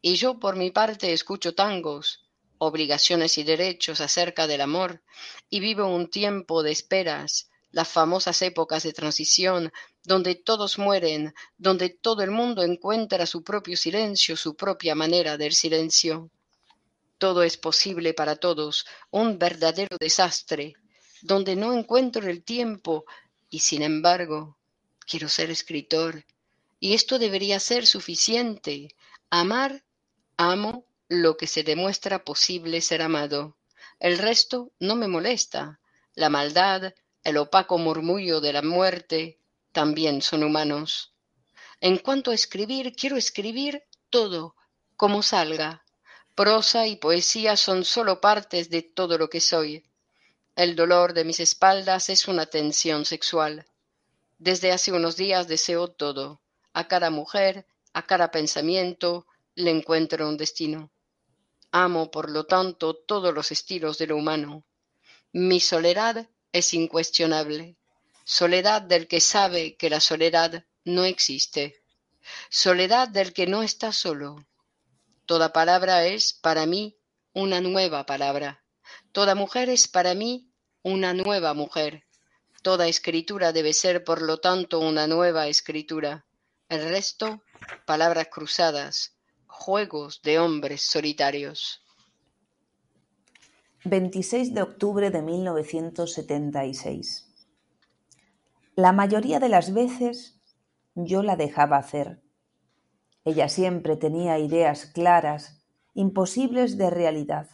Y 0.01 0.15
yo 0.15 0.39
por 0.39 0.55
mi 0.55 0.71
parte 0.71 1.11
escucho 1.11 1.53
tangos, 1.53 2.29
obligaciones 2.57 3.37
y 3.37 3.43
derechos 3.43 3.99
acerca 3.99 4.47
del 4.47 4.61
amor, 4.61 5.03
y 5.49 5.59
vivo 5.59 5.87
un 5.87 6.09
tiempo 6.09 6.63
de 6.63 6.71
esperas, 6.71 7.49
las 7.71 7.89
famosas 7.89 8.41
épocas 8.43 8.83
de 8.83 8.93
transición, 8.93 9.73
donde 10.05 10.35
todos 10.35 10.79
mueren, 10.79 11.33
donde 11.57 11.89
todo 11.89 12.23
el 12.23 12.31
mundo 12.31 12.63
encuentra 12.63 13.25
su 13.25 13.43
propio 13.43 13.75
silencio, 13.75 14.37
su 14.37 14.55
propia 14.55 14.95
manera 14.95 15.35
del 15.35 15.51
silencio. 15.53 16.31
Todo 17.17 17.43
es 17.43 17.57
posible 17.57 18.13
para 18.13 18.37
todos, 18.37 18.85
un 19.11 19.37
verdadero 19.37 19.97
desastre, 19.99 20.75
donde 21.21 21.55
no 21.55 21.73
encuentro 21.73 22.29
el 22.29 22.43
tiempo 22.43 23.05
y 23.49 23.59
sin 23.59 23.81
embargo 23.81 24.57
quiero 25.07 25.29
ser 25.29 25.49
escritor. 25.49 26.25
Y 26.79 26.93
esto 26.93 27.19
debería 27.19 27.59
ser 27.59 27.85
suficiente. 27.85 28.95
Amar, 29.29 29.83
amo 30.37 30.85
lo 31.07 31.35
que 31.37 31.47
se 31.47 31.63
demuestra 31.63 32.23
posible 32.23 32.81
ser 32.81 33.01
amado. 33.01 33.57
El 33.99 34.17
resto 34.17 34.71
no 34.79 34.95
me 34.95 35.07
molesta. 35.07 35.79
La 36.15 36.29
maldad, 36.29 36.93
el 37.23 37.37
opaco 37.37 37.77
murmullo 37.77 38.39
de 38.39 38.53
la 38.53 38.61
muerte, 38.61 39.39
también 39.71 40.21
son 40.21 40.43
humanos. 40.43 41.13
En 41.81 41.97
cuanto 41.97 42.31
a 42.31 42.35
escribir, 42.35 42.93
quiero 42.93 43.17
escribir 43.17 43.83
todo, 44.09 44.55
como 44.95 45.21
salga, 45.21 45.83
Prosa 46.39 46.87
y 46.87 46.95
poesía 46.95 47.57
son 47.57 47.83
sólo 47.83 48.21
partes 48.21 48.69
de 48.69 48.81
todo 48.81 49.17
lo 49.17 49.29
que 49.29 49.41
soy. 49.41 49.83
El 50.59 50.75
dolor 50.75 51.13
de 51.13 51.23
mis 51.23 51.39
espaldas 51.39 52.09
es 52.09 52.27
una 52.27 52.45
tensión 52.45 53.05
sexual. 53.05 53.65
Desde 54.39 54.73
hace 54.73 54.91
unos 54.91 55.15
días 55.15 55.47
deseo 55.47 55.87
todo. 55.87 56.41
A 56.73 56.89
cada 56.89 57.09
mujer, 57.09 57.65
a 57.93 58.05
cada 58.05 58.29
pensamiento, 58.29 59.25
le 59.55 59.71
encuentro 59.71 60.27
un 60.27 60.35
destino. 60.35 60.91
Amo, 61.71 62.11
por 62.11 62.29
lo 62.29 62.45
tanto, 62.45 62.93
todos 62.93 63.33
los 63.33 63.53
estilos 63.53 63.97
de 63.99 64.07
lo 64.07 64.17
humano. 64.17 64.65
Mi 65.31 65.61
soledad 65.61 66.27
es 66.51 66.73
incuestionable. 66.73 67.77
Soledad 68.25 68.81
del 68.81 69.07
que 69.07 69.21
sabe 69.21 69.77
que 69.77 69.89
la 69.89 70.01
soledad 70.01 70.65
no 70.83 71.05
existe. 71.05 71.81
Soledad 72.49 73.07
del 73.07 73.31
que 73.31 73.47
no 73.47 73.63
está 73.63 73.93
solo. 73.93 74.45
Toda 75.25 75.53
palabra 75.53 76.05
es 76.05 76.33
para 76.33 76.65
mí 76.65 76.97
una 77.31 77.61
nueva 77.61 78.05
palabra. 78.05 78.61
Toda 79.13 79.35
mujer 79.35 79.69
es 79.69 79.87
para 79.87 80.13
mí 80.13 80.48
una 80.91 81.13
nueva 81.13 81.53
mujer. 81.53 82.03
Toda 82.61 82.87
escritura 82.87 83.53
debe 83.53 83.73
ser, 83.73 84.03
por 84.03 84.21
lo 84.21 84.39
tanto, 84.39 84.79
una 84.79 85.07
nueva 85.07 85.47
escritura. 85.47 86.25
El 86.67 86.89
resto, 86.89 87.41
palabras 87.85 88.27
cruzadas, 88.31 89.15
juegos 89.47 90.21
de 90.21 90.39
hombres 90.39 90.81
solitarios. 90.81 91.81
26 93.85 94.53
de 94.53 94.61
octubre 94.61 95.09
de 95.09 95.21
1976. 95.21 97.27
La 98.75 98.91
mayoría 98.91 99.39
de 99.39 99.49
las 99.49 99.73
veces 99.73 100.35
yo 100.95 101.23
la 101.23 101.35
dejaba 101.35 101.77
hacer 101.77 102.21
ella 103.29 103.49
siempre 103.49 103.95
tenía 103.95 104.39
ideas 104.39 104.87
claras, 104.87 105.61
imposibles 105.93 106.77
de 106.77 106.89
realidad. 106.89 107.47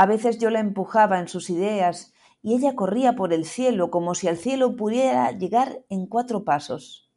A 0.00 0.06
veces 0.06 0.38
yo 0.38 0.48
la 0.48 0.60
empujaba 0.60 1.18
en 1.20 1.28
sus 1.28 1.50
ideas 1.50 2.14
y 2.40 2.54
ella 2.54 2.74
corría 2.74 3.16
por 3.16 3.34
el 3.34 3.44
cielo 3.44 3.90
como 3.90 4.14
si 4.14 4.28
al 4.28 4.38
cielo 4.38 4.74
pudiera 4.74 5.30
llegar 5.32 5.84
en 5.90 6.06
cuatro 6.06 6.42
pasos. 6.42 7.10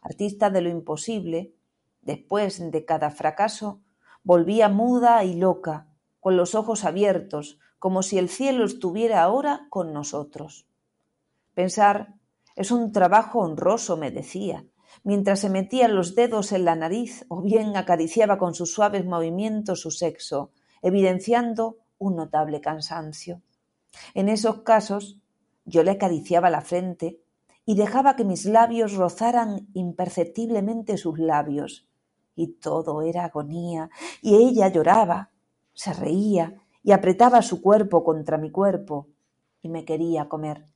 Artista 0.00 0.48
de 0.48 0.60
lo 0.60 0.68
imposible, 0.68 1.52
después 2.00 2.70
de 2.70 2.84
cada 2.84 3.10
fracaso, 3.10 3.80
volvía 4.22 4.68
muda 4.68 5.24
y 5.24 5.34
loca, 5.34 5.88
con 6.20 6.36
los 6.36 6.54
ojos 6.54 6.84
abiertos, 6.84 7.58
como 7.80 8.04
si 8.04 8.18
el 8.18 8.28
cielo 8.28 8.66
estuviera 8.66 9.24
ahora 9.24 9.66
con 9.68 9.92
nosotros. 9.92 10.68
Pensar 11.54 12.14
es 12.54 12.70
un 12.70 12.92
trabajo 12.92 13.40
honroso, 13.40 13.96
me 13.96 14.12
decía, 14.12 14.64
mientras 15.02 15.40
se 15.40 15.50
metía 15.50 15.88
los 15.88 16.14
dedos 16.14 16.52
en 16.52 16.66
la 16.66 16.76
nariz 16.76 17.24
o 17.26 17.42
bien 17.42 17.76
acariciaba 17.76 18.38
con 18.38 18.54
sus 18.54 18.72
suaves 18.72 19.04
movimientos 19.04 19.80
su 19.80 19.90
sexo, 19.90 20.52
evidenciando 20.82 21.78
un 22.02 22.16
notable 22.16 22.60
cansancio. 22.60 23.42
En 24.14 24.28
esos 24.28 24.62
casos 24.62 25.18
yo 25.64 25.82
le 25.82 25.92
acariciaba 25.92 26.50
la 26.50 26.60
frente 26.60 27.20
y 27.64 27.76
dejaba 27.76 28.16
que 28.16 28.24
mis 28.24 28.44
labios 28.44 28.94
rozaran 28.94 29.68
imperceptiblemente 29.72 30.96
sus 30.96 31.18
labios, 31.18 31.86
y 32.34 32.54
todo 32.54 33.02
era 33.02 33.24
agonía, 33.24 33.88
y 34.20 34.34
ella 34.34 34.68
lloraba, 34.68 35.30
se 35.72 35.92
reía 35.92 36.54
y 36.82 36.90
apretaba 36.90 37.40
su 37.42 37.62
cuerpo 37.62 38.02
contra 38.02 38.38
mi 38.38 38.50
cuerpo, 38.50 39.06
y 39.62 39.68
me 39.68 39.84
quería 39.84 40.28
comer. 40.28 40.66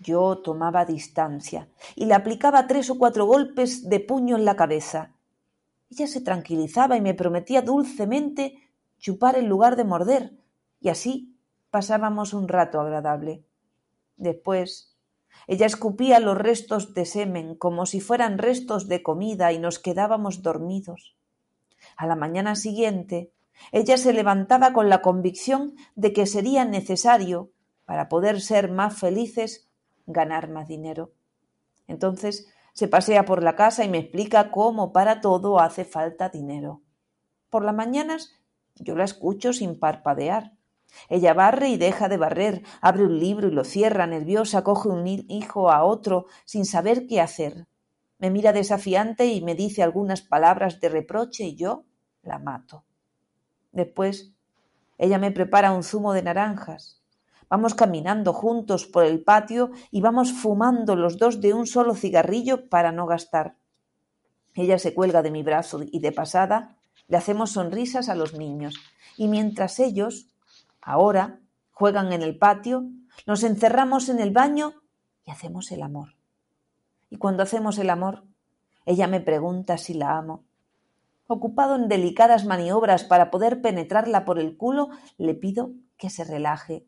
Yo 0.00 0.38
tomaba 0.38 0.84
distancia 0.84 1.68
y 1.94 2.04
le 2.04 2.14
aplicaba 2.14 2.66
tres 2.66 2.90
o 2.90 2.98
cuatro 2.98 3.24
golpes 3.24 3.88
de 3.88 4.00
puño 4.00 4.36
en 4.36 4.44
la 4.44 4.56
cabeza. 4.56 5.12
Ella 5.90 6.06
se 6.06 6.20
tranquilizaba 6.20 6.96
y 6.96 7.00
me 7.00 7.14
prometía 7.14 7.62
dulcemente 7.62 8.65
chupar 8.98 9.36
en 9.36 9.48
lugar 9.48 9.76
de 9.76 9.84
morder, 9.84 10.32
y 10.80 10.88
así 10.88 11.36
pasábamos 11.70 12.34
un 12.34 12.48
rato 12.48 12.80
agradable. 12.80 13.44
Después, 14.16 14.96
ella 15.46 15.66
escupía 15.66 16.20
los 16.20 16.36
restos 16.36 16.94
de 16.94 17.04
semen 17.04 17.54
como 17.54 17.86
si 17.86 18.00
fueran 18.00 18.38
restos 18.38 18.88
de 18.88 19.02
comida 19.02 19.52
y 19.52 19.58
nos 19.58 19.78
quedábamos 19.78 20.42
dormidos. 20.42 21.16
A 21.96 22.06
la 22.06 22.16
mañana 22.16 22.56
siguiente, 22.56 23.32
ella 23.72 23.96
se 23.96 24.12
levantaba 24.12 24.72
con 24.72 24.88
la 24.88 25.02
convicción 25.02 25.74
de 25.94 26.12
que 26.12 26.26
sería 26.26 26.64
necesario, 26.64 27.50
para 27.84 28.08
poder 28.08 28.40
ser 28.40 28.70
más 28.70 28.98
felices, 28.98 29.68
ganar 30.06 30.50
más 30.50 30.66
dinero. 30.66 31.12
Entonces 31.86 32.48
se 32.72 32.88
pasea 32.88 33.24
por 33.24 33.42
la 33.42 33.54
casa 33.54 33.84
y 33.84 33.88
me 33.88 33.98
explica 33.98 34.50
cómo 34.50 34.92
para 34.92 35.20
todo 35.20 35.60
hace 35.60 35.84
falta 35.84 36.28
dinero. 36.28 36.82
Por 37.48 37.64
las 37.64 37.74
mañanas 37.74 38.34
yo 38.76 38.94
la 38.96 39.04
escucho 39.04 39.52
sin 39.52 39.78
parpadear. 39.78 40.52
Ella 41.08 41.34
barre 41.34 41.68
y 41.68 41.76
deja 41.76 42.08
de 42.08 42.16
barrer, 42.16 42.62
abre 42.80 43.04
un 43.04 43.18
libro 43.18 43.48
y 43.48 43.52
lo 43.52 43.64
cierra, 43.64 44.06
nerviosa, 44.06 44.64
coge 44.64 44.88
un 44.88 45.06
hijo 45.06 45.70
a 45.70 45.84
otro, 45.84 46.26
sin 46.44 46.64
saber 46.64 47.06
qué 47.06 47.20
hacer. 47.20 47.66
Me 48.18 48.30
mira 48.30 48.52
desafiante 48.52 49.26
y 49.26 49.42
me 49.42 49.54
dice 49.54 49.82
algunas 49.82 50.22
palabras 50.22 50.80
de 50.80 50.88
reproche 50.88 51.44
y 51.44 51.56
yo 51.56 51.84
la 52.22 52.38
mato. 52.38 52.84
Después, 53.72 54.32
ella 54.96 55.18
me 55.18 55.32
prepara 55.32 55.72
un 55.72 55.82
zumo 55.82 56.14
de 56.14 56.22
naranjas. 56.22 57.02
Vamos 57.48 57.74
caminando 57.74 58.32
juntos 58.32 58.86
por 58.86 59.04
el 59.04 59.22
patio 59.22 59.70
y 59.90 60.00
vamos 60.00 60.32
fumando 60.32 60.96
los 60.96 61.18
dos 61.18 61.40
de 61.40 61.52
un 61.52 61.66
solo 61.66 61.94
cigarrillo 61.94 62.68
para 62.68 62.90
no 62.90 63.06
gastar. 63.06 63.56
Ella 64.54 64.78
se 64.78 64.94
cuelga 64.94 65.22
de 65.22 65.30
mi 65.30 65.42
brazo 65.42 65.80
y 65.82 66.00
de 66.00 66.12
pasada 66.12 66.75
le 67.08 67.16
hacemos 67.16 67.52
sonrisas 67.52 68.08
a 68.08 68.14
los 68.14 68.34
niños. 68.34 68.74
Y 69.16 69.28
mientras 69.28 69.78
ellos, 69.80 70.28
ahora, 70.80 71.40
juegan 71.70 72.12
en 72.12 72.22
el 72.22 72.38
patio, 72.38 72.84
nos 73.26 73.42
encerramos 73.42 74.08
en 74.08 74.20
el 74.20 74.30
baño 74.30 74.74
y 75.24 75.30
hacemos 75.30 75.70
el 75.72 75.82
amor. 75.82 76.16
Y 77.10 77.18
cuando 77.18 77.42
hacemos 77.42 77.78
el 77.78 77.90
amor, 77.90 78.24
ella 78.84 79.06
me 79.06 79.20
pregunta 79.20 79.78
si 79.78 79.94
la 79.94 80.16
amo. 80.16 80.44
Ocupado 81.26 81.74
en 81.74 81.88
delicadas 81.88 82.44
maniobras 82.44 83.04
para 83.04 83.30
poder 83.30 83.60
penetrarla 83.60 84.24
por 84.24 84.38
el 84.38 84.56
culo, 84.56 84.90
le 85.18 85.34
pido 85.34 85.72
que 85.96 86.10
se 86.10 86.24
relaje. 86.24 86.86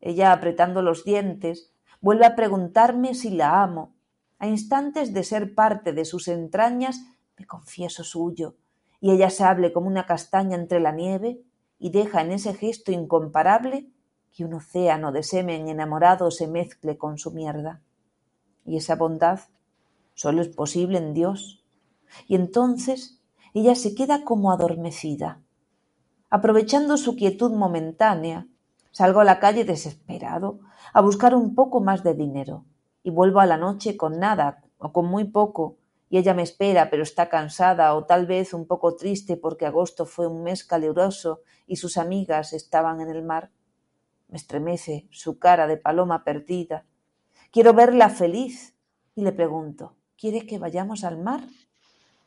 Ella, 0.00 0.32
apretando 0.32 0.82
los 0.82 1.04
dientes, 1.04 1.72
vuelve 2.00 2.26
a 2.26 2.36
preguntarme 2.36 3.14
si 3.14 3.30
la 3.30 3.62
amo. 3.62 3.94
A 4.38 4.46
instantes 4.46 5.12
de 5.12 5.24
ser 5.24 5.54
parte 5.54 5.92
de 5.92 6.04
sus 6.04 6.28
entrañas, 6.28 7.00
me 7.36 7.46
confieso 7.46 8.04
suyo, 8.04 8.56
y 9.00 9.10
ella 9.10 9.30
se 9.30 9.44
hable 9.44 9.72
como 9.72 9.86
una 9.86 10.06
castaña 10.06 10.56
entre 10.56 10.80
la 10.80 10.92
nieve 10.92 11.40
y 11.78 11.90
deja 11.90 12.22
en 12.22 12.32
ese 12.32 12.54
gesto 12.54 12.92
incomparable 12.92 13.88
que 14.32 14.44
un 14.44 14.54
océano 14.54 15.12
de 15.12 15.22
semen 15.22 15.68
enamorado 15.68 16.30
se 16.30 16.46
mezcle 16.46 16.98
con 16.98 17.18
su 17.18 17.30
mierda. 17.30 17.80
Y 18.64 18.76
esa 18.76 18.96
bondad 18.96 19.40
solo 20.14 20.42
es 20.42 20.48
posible 20.48 20.98
en 20.98 21.14
Dios. 21.14 21.64
Y 22.26 22.34
entonces 22.34 23.20
ella 23.54 23.74
se 23.74 23.94
queda 23.94 24.24
como 24.24 24.52
adormecida. 24.52 25.40
Aprovechando 26.28 26.96
su 26.96 27.16
quietud 27.16 27.52
momentánea, 27.52 28.46
salgo 28.90 29.20
a 29.20 29.24
la 29.24 29.38
calle 29.38 29.64
desesperado 29.64 30.58
a 30.92 31.00
buscar 31.00 31.34
un 31.34 31.54
poco 31.54 31.80
más 31.80 32.02
de 32.02 32.14
dinero 32.14 32.64
y 33.02 33.10
vuelvo 33.10 33.40
a 33.40 33.46
la 33.46 33.56
noche 33.56 33.96
con 33.96 34.18
nada 34.18 34.64
o 34.78 34.92
con 34.92 35.06
muy 35.06 35.24
poco 35.24 35.76
y 36.08 36.18
ella 36.18 36.34
me 36.34 36.42
espera, 36.42 36.88
pero 36.90 37.02
está 37.02 37.28
cansada 37.28 37.94
o 37.94 38.04
tal 38.04 38.26
vez 38.26 38.54
un 38.54 38.66
poco 38.66 38.94
triste 38.94 39.36
porque 39.36 39.66
agosto 39.66 40.06
fue 40.06 40.26
un 40.26 40.42
mes 40.42 40.64
caluroso 40.64 41.42
y 41.66 41.76
sus 41.76 41.96
amigas 41.96 42.52
estaban 42.52 43.00
en 43.00 43.10
el 43.10 43.22
mar. 43.22 43.50
Me 44.28 44.36
estremece 44.36 45.08
su 45.10 45.38
cara 45.38 45.66
de 45.66 45.76
paloma 45.76 46.24
perdida. 46.24 46.86
Quiero 47.50 47.74
verla 47.74 48.08
feliz 48.08 48.76
y 49.14 49.22
le 49.22 49.32
pregunto, 49.32 49.96
¿quieres 50.16 50.44
que 50.44 50.58
vayamos 50.58 51.02
al 51.04 51.18
mar? 51.18 51.48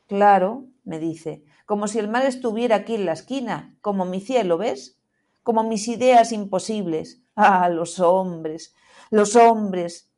Claro, 0.06 0.66
me 0.84 0.98
dice, 0.98 1.44
como 1.64 1.88
si 1.88 1.98
el 1.98 2.08
mar 2.08 2.26
estuviera 2.26 2.76
aquí 2.76 2.96
en 2.96 3.06
la 3.06 3.12
esquina, 3.12 3.78
como 3.80 4.04
mi 4.04 4.20
cielo, 4.20 4.58
¿ves? 4.58 4.98
Como 5.42 5.62
mis 5.62 5.88
ideas 5.88 6.32
imposibles. 6.32 7.22
Ah, 7.36 7.68
los 7.70 8.00
hombres, 8.00 8.74
los 9.10 9.36
hombres. 9.36 10.10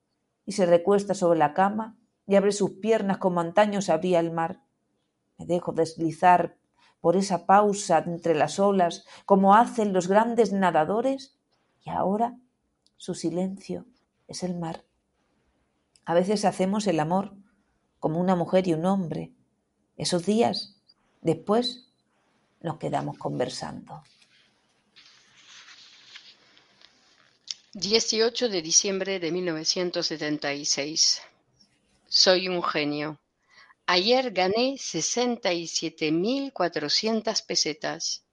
Y 0.45 0.53
se 0.53 0.67
recuesta 0.67 1.15
sobre 1.15 1.39
la 1.39 1.55
cama 1.55 1.97
y 2.27 2.37
abre 2.37 2.53
sus 2.53 2.73
piernas 2.73 3.19
como 3.19 3.41
antaño 3.41 3.83
se 3.83 3.93
abría 3.93 4.21
el 4.21 4.31
mar. 4.31 4.63
Me 5.39 5.47
dejo 5.47 5.73
deslizar 5.73 6.57
por 7.01 7.17
esa 7.17 7.47
pausa 7.47 7.99
entre 8.07 8.35
las 8.35 8.59
olas, 8.59 9.05
como 9.27 9.55
hacen 9.55 9.93
los 9.93 10.07
grandes 10.07 10.53
nadadores, 10.53 11.37
y 11.85 11.91
ahora 11.91 12.39
su 12.97 13.15
silencio 13.15 13.87
es 14.29 14.45
el 14.45 14.55
mar. 14.57 14.85
A 16.05 16.15
veces 16.15 16.45
hacemos 16.45 16.87
el 16.87 17.01
amor 17.01 17.35
como 17.99 18.21
una 18.21 18.37
mujer 18.37 18.69
y 18.69 18.75
un 18.75 18.87
hombre. 18.87 19.33
Esos 19.97 20.27
días, 20.27 20.81
después, 21.21 21.89
nos 22.61 22.79
quedamos 22.79 23.19
conversando. 23.19 24.03
18 27.75 28.49
de 28.49 28.63
diciembre 28.63 29.19
de 29.19 29.33
1976 29.33 31.23
soy 32.13 32.47
un 32.47 32.63
genio. 32.63 33.19
Ayer 33.87 34.31
gané 34.33 34.75
67.400 34.75 37.47
pesetas. 37.47 38.25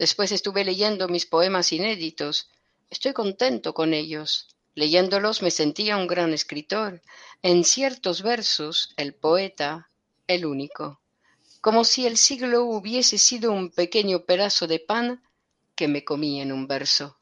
Después 0.00 0.32
estuve 0.32 0.64
leyendo 0.64 1.06
mis 1.06 1.24
poemas 1.24 1.72
inéditos. 1.72 2.50
Estoy 2.90 3.12
contento 3.12 3.72
con 3.72 3.94
ellos. 3.94 4.48
Leyéndolos 4.74 5.42
me 5.42 5.52
sentía 5.52 5.96
un 5.96 6.08
gran 6.08 6.34
escritor. 6.34 7.02
En 7.40 7.62
ciertos 7.62 8.22
versos, 8.22 8.94
el 8.96 9.14
poeta, 9.14 9.92
el 10.26 10.44
único. 10.44 11.00
Como 11.60 11.84
si 11.84 12.08
el 12.08 12.16
siglo 12.16 12.64
hubiese 12.64 13.18
sido 13.18 13.52
un 13.52 13.70
pequeño 13.70 14.24
pedazo 14.24 14.66
de 14.66 14.80
pan 14.80 15.22
que 15.76 15.86
me 15.86 16.04
comí 16.04 16.40
en 16.40 16.50
un 16.50 16.66
verso. 16.66 17.16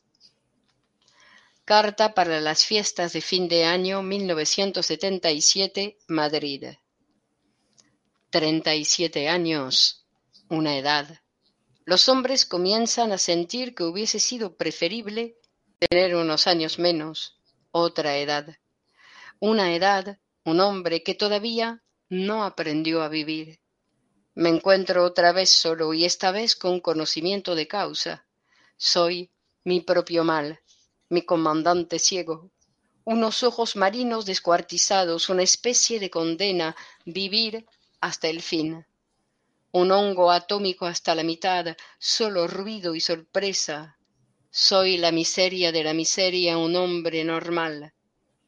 Carta 1.64 2.12
para 2.12 2.40
las 2.40 2.66
fiestas 2.66 3.12
de 3.12 3.20
fin 3.20 3.46
de 3.46 3.64
año 3.64 4.02
1977, 4.02 5.96
Madrid. 6.08 6.64
Treinta 8.30 8.74
y 8.74 8.84
siete 8.84 9.28
años, 9.28 10.04
una 10.48 10.76
edad. 10.76 11.20
Los 11.84 12.08
hombres 12.08 12.46
comienzan 12.46 13.12
a 13.12 13.18
sentir 13.18 13.76
que 13.76 13.84
hubiese 13.84 14.18
sido 14.18 14.56
preferible 14.56 15.38
tener 15.78 16.16
unos 16.16 16.48
años 16.48 16.80
menos, 16.80 17.38
otra 17.70 18.16
edad. 18.18 18.56
Una 19.38 19.72
edad, 19.72 20.18
un 20.44 20.58
hombre 20.58 21.04
que 21.04 21.14
todavía 21.14 21.84
no 22.08 22.42
aprendió 22.42 23.02
a 23.02 23.08
vivir. 23.08 23.60
Me 24.34 24.48
encuentro 24.48 25.04
otra 25.04 25.30
vez 25.30 25.50
solo 25.50 25.94
y 25.94 26.06
esta 26.06 26.32
vez 26.32 26.56
con 26.56 26.80
conocimiento 26.80 27.54
de 27.54 27.68
causa. 27.68 28.26
Soy 28.76 29.30
mi 29.62 29.80
propio 29.80 30.24
mal 30.24 30.58
mi 31.12 31.20
comandante 31.20 31.98
ciego, 31.98 32.50
unos 33.04 33.42
ojos 33.42 33.76
marinos 33.76 34.24
descuartizados, 34.24 35.28
una 35.28 35.42
especie 35.42 36.00
de 36.00 36.08
condena, 36.08 36.74
vivir 37.04 37.66
hasta 38.00 38.28
el 38.28 38.40
fin. 38.40 38.86
Un 39.72 39.92
hongo 39.92 40.30
atómico 40.30 40.86
hasta 40.86 41.14
la 41.14 41.22
mitad, 41.22 41.76
solo 41.98 42.46
ruido 42.46 42.94
y 42.94 43.00
sorpresa. 43.00 43.98
Soy 44.50 44.96
la 44.96 45.12
miseria 45.12 45.70
de 45.70 45.84
la 45.84 45.92
miseria, 45.92 46.56
un 46.56 46.76
hombre 46.76 47.22
normal, 47.24 47.92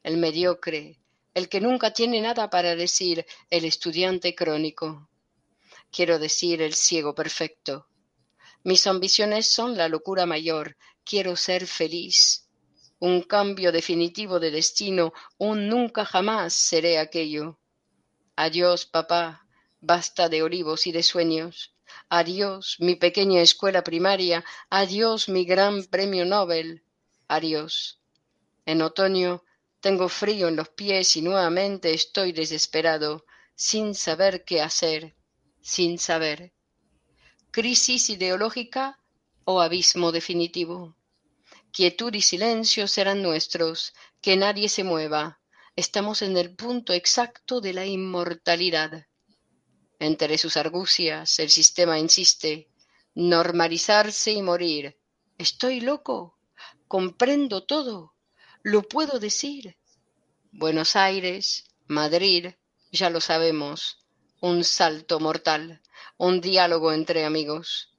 el 0.01 0.17
mediocre, 0.17 0.99
el 1.35 1.47
que 1.49 1.61
nunca 1.61 1.93
tiene 1.93 2.19
nada 2.19 2.49
para 2.49 2.75
decir, 2.75 3.27
el 3.51 3.65
estudiante 3.65 4.33
crónico. 4.33 5.07
Quiero 5.91 6.17
decir, 6.17 6.63
el 6.63 6.73
ciego 6.73 7.13
perfecto. 7.13 7.85
Mis 8.63 8.87
ambiciones 8.87 9.51
son 9.51 9.77
la 9.77 9.87
locura 9.87 10.25
mayor. 10.25 10.77
Quiero 11.03 11.35
ser 11.35 11.67
feliz 11.67 12.44
un 12.99 13.21
cambio 13.21 13.71
definitivo 13.71 14.39
de 14.39 14.51
destino, 14.51 15.13
un 15.37 15.67
nunca 15.67 16.05
jamás 16.05 16.53
seré 16.53 16.97
aquello. 16.97 17.59
Adiós, 18.35 18.85
papá, 18.85 19.47
basta 19.81 20.29
de 20.29 20.43
olivos 20.43 20.87
y 20.87 20.91
de 20.91 21.03
sueños. 21.03 21.73
Adiós, 22.09 22.77
mi 22.79 22.95
pequeña 22.95 23.41
escuela 23.41 23.83
primaria. 23.83 24.43
Adiós, 24.69 25.29
mi 25.29 25.45
gran 25.45 25.83
premio 25.85 26.25
Nobel. 26.25 26.83
Adiós. 27.27 27.99
En 28.65 28.81
otoño 28.81 29.43
tengo 29.79 30.09
frío 30.09 30.47
en 30.47 30.55
los 30.55 30.69
pies 30.69 31.15
y 31.15 31.21
nuevamente 31.21 31.93
estoy 31.93 32.31
desesperado, 32.31 33.25
sin 33.55 33.93
saber 33.93 34.43
qué 34.43 34.61
hacer, 34.61 35.15
sin 35.61 35.99
saber. 35.99 36.53
¿Crisis 37.51 38.09
ideológica 38.09 38.99
o 39.43 39.61
abismo 39.61 40.11
definitivo? 40.11 40.95
Quietud 41.75 42.13
y 42.13 42.21
silencio 42.21 42.87
serán 42.87 43.21
nuestros, 43.21 43.91
que 44.21 44.37
nadie 44.37 44.69
se 44.69 44.85
mueva. 44.85 45.41
Estamos 45.75 46.21
en 46.21 46.37
el 46.37 46.55
punto 46.55 46.93
exacto 46.93 47.59
de 47.59 47.73
la 47.73 47.85
inmortalidad. 47.85 49.07
Entre 49.99 50.37
sus 50.37 50.55
argucias, 50.55 51.37
el 51.39 51.49
sistema 51.49 51.99
insiste. 51.99 52.69
Normalizarse 53.13 54.31
y 54.31 54.41
morir. 54.41 54.97
¿Estoy 55.37 55.81
loco? 55.81 56.35
comprendo 56.87 57.63
todo, 57.63 58.13
lo 58.63 58.83
puedo 58.83 59.19
decir. 59.19 59.77
Buenos 60.53 60.95
Aires, 60.95 61.65
Madrid, 61.87 62.53
ya 62.93 63.09
lo 63.09 63.19
sabemos, 63.19 64.05
un 64.39 64.63
salto 64.63 65.19
mortal, 65.19 65.81
un 66.15 66.39
diálogo 66.39 66.93
entre 66.93 67.25
amigos. 67.25 67.91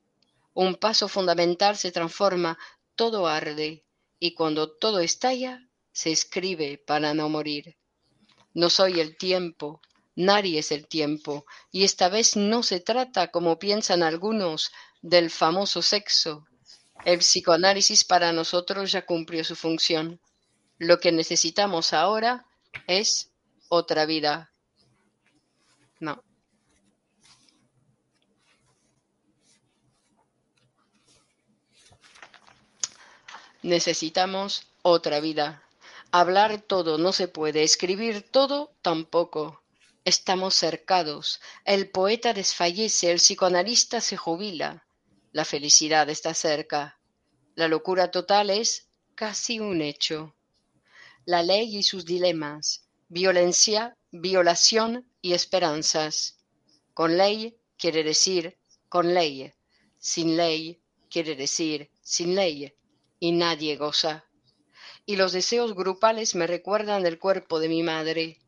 Un 0.54 0.76
paso 0.76 1.08
fundamental 1.08 1.76
se 1.76 1.92
transforma, 1.92 2.58
todo 2.96 3.28
arde, 3.28 3.84
y 4.18 4.34
cuando 4.34 4.72
todo 4.72 5.00
estalla, 5.00 5.68
se 5.92 6.10
escribe 6.10 6.78
para 6.78 7.14
no 7.14 7.28
morir. 7.28 7.76
No 8.54 8.70
soy 8.70 9.00
el 9.00 9.16
tiempo, 9.16 9.80
nadie 10.14 10.58
es 10.58 10.72
el 10.72 10.88
tiempo, 10.88 11.46
y 11.70 11.84
esta 11.84 12.08
vez 12.08 12.36
no 12.36 12.62
se 12.62 12.80
trata, 12.80 13.30
como 13.30 13.58
piensan 13.58 14.02
algunos, 14.02 14.72
del 15.02 15.30
famoso 15.30 15.82
sexo. 15.82 16.46
El 17.04 17.18
psicoanálisis 17.20 18.04
para 18.04 18.32
nosotros 18.32 18.90
ya 18.90 19.06
cumplió 19.06 19.44
su 19.44 19.54
función. 19.54 20.20
Lo 20.78 20.98
que 20.98 21.12
necesitamos 21.12 21.92
ahora 21.92 22.46
es 22.86 23.30
otra 23.68 24.06
vida. 24.06 24.50
No. 26.00 26.22
Necesitamos 33.66 34.68
otra 34.82 35.18
vida. 35.18 35.60
Hablar 36.12 36.60
todo 36.60 36.98
no 36.98 37.10
se 37.10 37.26
puede, 37.26 37.64
escribir 37.64 38.22
todo 38.22 38.76
tampoco. 38.80 39.60
Estamos 40.04 40.54
cercados. 40.54 41.40
El 41.64 41.90
poeta 41.90 42.32
desfallece, 42.32 43.10
el 43.10 43.18
psicoanalista 43.18 44.00
se 44.00 44.16
jubila. 44.16 44.86
La 45.32 45.44
felicidad 45.44 46.08
está 46.08 46.32
cerca. 46.32 47.00
La 47.56 47.66
locura 47.66 48.12
total 48.12 48.50
es 48.50 48.86
casi 49.16 49.58
un 49.58 49.82
hecho. 49.82 50.36
La 51.24 51.42
ley 51.42 51.76
y 51.76 51.82
sus 51.82 52.04
dilemas. 52.04 52.84
Violencia, 53.08 53.96
violación 54.12 55.10
y 55.20 55.32
esperanzas. 55.32 56.36
Con 56.94 57.16
ley 57.16 57.56
quiere 57.76 58.04
decir 58.04 58.56
con 58.88 59.12
ley. 59.12 59.52
Sin 59.98 60.36
ley 60.36 60.80
quiere 61.10 61.34
decir 61.34 61.90
sin 62.00 62.36
ley. 62.36 62.72
Y 63.18 63.32
nadie 63.32 63.76
goza. 63.76 64.24
Y 65.04 65.16
los 65.16 65.32
deseos 65.32 65.74
grupales 65.74 66.34
me 66.34 66.46
recuerdan 66.46 67.06
el 67.06 67.18
cuerpo 67.18 67.60
de 67.60 67.68
mi 67.68 67.82
madre 67.82 68.38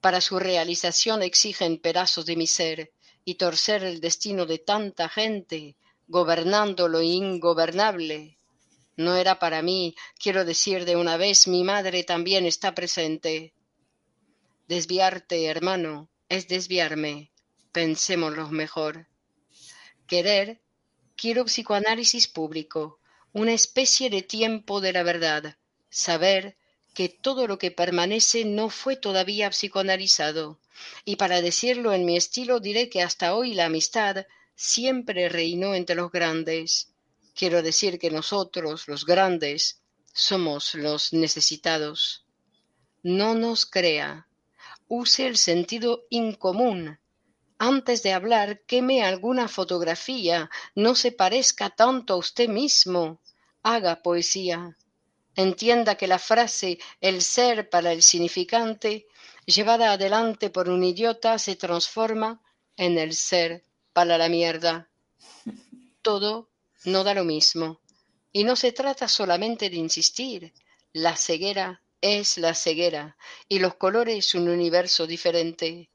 para 0.00 0.20
su 0.20 0.38
realización 0.38 1.22
exigen 1.22 1.78
pedazos 1.78 2.24
de 2.26 2.36
mi 2.36 2.46
ser 2.46 2.92
y 3.24 3.34
torcer 3.34 3.82
el 3.82 4.00
destino 4.00 4.46
de 4.46 4.58
tanta 4.58 5.08
gente, 5.08 5.76
gobernando 6.06 6.88
lo 6.88 7.02
ingobernable. 7.02 8.38
No 8.96 9.16
era 9.16 9.38
para 9.38 9.60
mí, 9.62 9.94
quiero 10.18 10.44
decir 10.44 10.84
de 10.84 10.96
una 10.96 11.16
vez, 11.16 11.46
mi 11.46 11.64
madre 11.64 12.04
también 12.04 12.46
está 12.46 12.74
presente. 12.74 13.54
Desviarte, 14.66 15.46
hermano, 15.46 16.08
es 16.28 16.48
desviarme. 16.48 17.32
Pensémoslo 17.72 18.48
mejor. 18.50 19.08
Querer, 20.06 20.62
quiero 21.16 21.44
psicoanálisis 21.44 22.28
público, 22.28 22.97
una 23.32 23.52
especie 23.52 24.10
de 24.10 24.22
tiempo 24.22 24.80
de 24.80 24.92
la 24.92 25.02
verdad. 25.02 25.56
Saber, 25.90 26.56
que 26.94 27.08
todo 27.08 27.46
lo 27.46 27.58
que 27.58 27.70
permanece 27.70 28.44
no 28.44 28.70
fue 28.70 28.96
todavía 28.96 29.50
psicoanalizado, 29.50 30.58
y 31.04 31.16
para 31.16 31.40
decirlo 31.42 31.92
en 31.92 32.04
mi 32.04 32.16
estilo 32.16 32.58
diré 32.60 32.88
que 32.88 33.02
hasta 33.02 33.34
hoy 33.34 33.54
la 33.54 33.66
amistad 33.66 34.26
siempre 34.56 35.28
reinó 35.28 35.74
entre 35.74 35.94
los 35.94 36.10
grandes. 36.10 36.92
Quiero 37.34 37.62
decir 37.62 38.00
que 38.00 38.10
nosotros, 38.10 38.88
los 38.88 39.06
grandes, 39.06 39.80
somos 40.12 40.74
los 40.74 41.12
necesitados. 41.12 42.24
No 43.04 43.34
nos 43.34 43.64
crea. 43.64 44.26
Use 44.88 45.26
el 45.28 45.36
sentido 45.36 46.04
incomún. 46.10 46.98
Antes 47.58 48.04
de 48.04 48.12
hablar, 48.12 48.60
queme 48.66 49.02
alguna 49.02 49.48
fotografía. 49.48 50.48
No 50.76 50.94
se 50.94 51.10
parezca 51.10 51.70
tanto 51.70 52.14
a 52.14 52.16
usted 52.16 52.48
mismo. 52.48 53.20
Haga 53.64 54.00
poesía. 54.00 54.76
Entienda 55.34 55.96
que 55.96 56.06
la 56.06 56.20
frase 56.20 56.78
el 57.00 57.20
ser 57.20 57.68
para 57.68 57.92
el 57.92 58.02
significante, 58.02 59.06
llevada 59.44 59.92
adelante 59.92 60.50
por 60.50 60.68
un 60.68 60.84
idiota, 60.84 61.38
se 61.38 61.56
transforma 61.56 62.40
en 62.76 62.96
el 62.96 63.14
ser 63.14 63.64
para 63.92 64.18
la 64.18 64.28
mierda. 64.28 64.88
Todo 66.02 66.48
no 66.84 67.02
da 67.02 67.14
lo 67.14 67.24
mismo. 67.24 67.80
Y 68.32 68.44
no 68.44 68.54
se 68.54 68.70
trata 68.70 69.08
solamente 69.08 69.68
de 69.68 69.76
insistir. 69.76 70.54
La 70.92 71.16
ceguera 71.16 71.82
es 72.00 72.38
la 72.38 72.54
ceguera 72.54 73.16
y 73.48 73.58
los 73.58 73.74
colores 73.74 74.34
un 74.34 74.48
universo 74.48 75.06
diferente. 75.08 75.90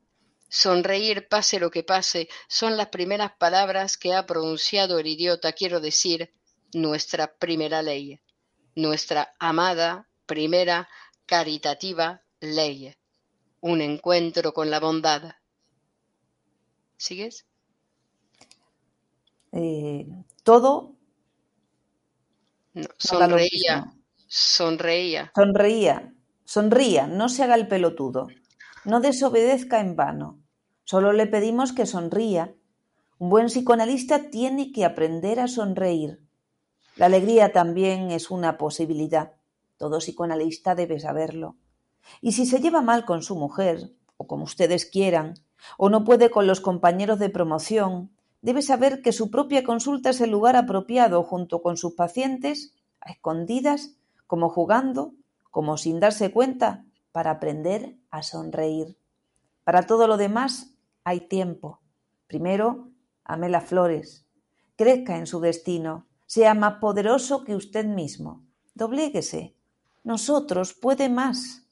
Sonreír, 0.53 1.27
pase 1.27 1.59
lo 1.59 1.71
que 1.71 1.83
pase, 1.83 2.29
son 2.47 2.77
las 2.77 2.89
primeras 2.89 3.31
palabras 3.37 3.97
que 3.97 4.13
ha 4.13 4.25
pronunciado 4.25 4.99
el 4.99 5.07
idiota, 5.07 5.53
quiero 5.53 5.79
decir, 5.79 6.31
nuestra 6.73 7.33
primera 7.37 7.81
ley 7.81 8.19
nuestra 8.75 9.33
amada, 9.39 10.07
primera, 10.25 10.87
caritativa 11.25 12.21
ley, 12.39 12.93
un 13.61 13.81
encuentro 13.81 14.53
con 14.53 14.69
la 14.69 14.79
bondad. 14.79 15.35
¿Sigues? 16.97 17.45
Eh, 19.51 20.07
todo. 20.43 20.95
sonreía, 22.97 23.93
sonreía. 24.27 25.31
Sonreía, 25.35 26.13
sonría, 26.43 27.07
no 27.07 27.29
se 27.29 27.43
haga 27.43 27.55
el 27.55 27.67
pelotudo, 27.67 28.27
no 28.85 28.99
desobedezca 28.99 29.79
en 29.79 29.95
vano. 29.95 30.42
Solo 30.85 31.13
le 31.13 31.27
pedimos 31.27 31.71
que 31.71 31.85
sonría. 31.85 32.53
Un 33.17 33.29
buen 33.29 33.47
psicoanalista 33.47 34.29
tiene 34.29 34.71
que 34.71 34.83
aprender 34.83 35.39
a 35.39 35.47
sonreír. 35.47 36.21
La 36.97 37.05
alegría 37.05 37.53
también 37.53 38.11
es 38.11 38.29
una 38.29 38.57
posibilidad. 38.57 39.33
Todo 39.77 39.99
psicoanalista 39.99 40.75
debe 40.75 40.99
saberlo. 40.99 41.55
Y 42.21 42.33
si 42.33 42.45
se 42.45 42.59
lleva 42.59 42.81
mal 42.81 43.05
con 43.05 43.23
su 43.23 43.35
mujer, 43.35 43.93
o 44.17 44.27
como 44.27 44.43
ustedes 44.43 44.85
quieran, 44.85 45.35
o 45.77 45.89
no 45.89 46.03
puede 46.03 46.29
con 46.29 46.47
los 46.47 46.59
compañeros 46.59 47.17
de 47.17 47.29
promoción, 47.29 48.11
debe 48.41 48.61
saber 48.61 49.01
que 49.01 49.13
su 49.13 49.31
propia 49.31 49.63
consulta 49.63 50.09
es 50.09 50.19
el 50.19 50.31
lugar 50.31 50.57
apropiado 50.57 51.23
junto 51.23 51.61
con 51.61 51.77
sus 51.77 51.93
pacientes, 51.93 52.75
a 52.99 53.11
escondidas, 53.11 53.95
como 54.27 54.49
jugando, 54.49 55.13
como 55.49 55.77
sin 55.77 56.01
darse 56.01 56.31
cuenta, 56.31 56.85
para 57.13 57.31
aprender 57.31 57.95
a 58.11 58.21
sonreír. 58.21 58.97
Para 59.63 59.83
todo 59.83 60.07
lo 60.07 60.17
demás 60.17 60.72
hay 61.03 61.27
tiempo. 61.27 61.81
Primero, 62.27 62.89
ame 63.23 63.49
las 63.49 63.65
flores, 63.65 64.25
crezca 64.75 65.17
en 65.17 65.27
su 65.27 65.39
destino, 65.39 66.07
sea 66.25 66.53
más 66.53 66.75
poderoso 66.75 67.43
que 67.43 67.55
usted 67.55 67.85
mismo. 67.85 68.43
Dobléguese. 68.73 69.55
Nosotros 70.03 70.73
puede 70.73 71.09
más. 71.09 71.67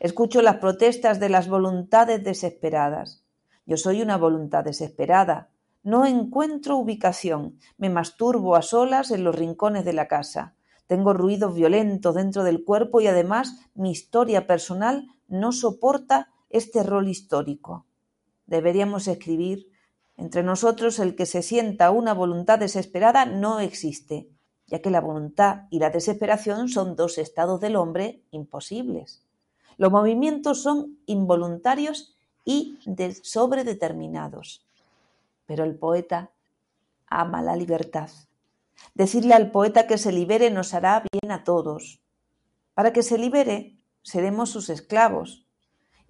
Escucho 0.00 0.40
las 0.42 0.56
protestas 0.56 1.20
de 1.20 1.28
las 1.28 1.48
voluntades 1.48 2.24
desesperadas. 2.24 3.24
Yo 3.66 3.76
soy 3.76 4.02
una 4.02 4.16
voluntad 4.16 4.64
desesperada. 4.64 5.50
No 5.82 6.06
encuentro 6.06 6.76
ubicación. 6.76 7.58
Me 7.76 7.90
masturbo 7.90 8.56
a 8.56 8.62
solas 8.62 9.10
en 9.10 9.24
los 9.24 9.34
rincones 9.34 9.84
de 9.84 9.92
la 9.92 10.08
casa. 10.08 10.54
Tengo 10.86 11.12
ruidos 11.12 11.54
violentos 11.54 12.14
dentro 12.14 12.42
del 12.42 12.64
cuerpo 12.64 13.00
y 13.00 13.06
además 13.06 13.60
mi 13.74 13.90
historia 13.90 14.46
personal 14.46 15.06
no 15.28 15.52
soporta 15.52 16.30
este 16.48 16.82
rol 16.82 17.08
histórico. 17.08 17.86
Deberíamos 18.50 19.06
escribir 19.06 19.70
entre 20.16 20.42
nosotros 20.42 20.98
el 20.98 21.14
que 21.14 21.24
se 21.24 21.40
sienta 21.40 21.92
una 21.92 22.12
voluntad 22.12 22.58
desesperada 22.58 23.24
no 23.24 23.60
existe, 23.60 24.28
ya 24.66 24.82
que 24.82 24.90
la 24.90 25.00
voluntad 25.00 25.68
y 25.70 25.78
la 25.78 25.90
desesperación 25.90 26.68
son 26.68 26.96
dos 26.96 27.16
estados 27.16 27.60
del 27.60 27.76
hombre 27.76 28.24
imposibles. 28.32 29.22
Los 29.78 29.92
movimientos 29.92 30.62
son 30.62 30.98
involuntarios 31.06 32.16
y 32.44 32.76
sobredeterminados. 33.22 34.66
Pero 35.46 35.62
el 35.62 35.76
poeta 35.76 36.32
ama 37.06 37.42
la 37.42 37.54
libertad. 37.54 38.10
Decirle 38.94 39.34
al 39.34 39.52
poeta 39.52 39.86
que 39.86 39.96
se 39.96 40.10
libere 40.10 40.50
nos 40.50 40.74
hará 40.74 41.04
bien 41.12 41.30
a 41.30 41.44
todos. 41.44 42.00
Para 42.74 42.92
que 42.92 43.04
se 43.04 43.16
libere, 43.16 43.76
seremos 44.02 44.50
sus 44.50 44.70
esclavos, 44.70 45.46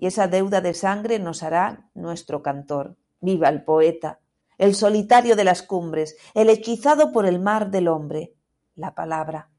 y 0.00 0.06
esa 0.06 0.28
deuda 0.28 0.62
de 0.62 0.72
sangre 0.72 1.18
nos 1.18 1.42
hará 1.42 1.90
nuestro 1.92 2.42
cantor. 2.42 2.96
Viva 3.20 3.50
el 3.50 3.64
poeta, 3.64 4.18
el 4.56 4.74
solitario 4.74 5.36
de 5.36 5.44
las 5.44 5.62
cumbres, 5.62 6.16
el 6.32 6.48
hechizado 6.48 7.12
por 7.12 7.26
el 7.26 7.38
mar 7.38 7.70
del 7.70 7.86
hombre, 7.86 8.32
la 8.76 8.94
palabra. 8.94 9.50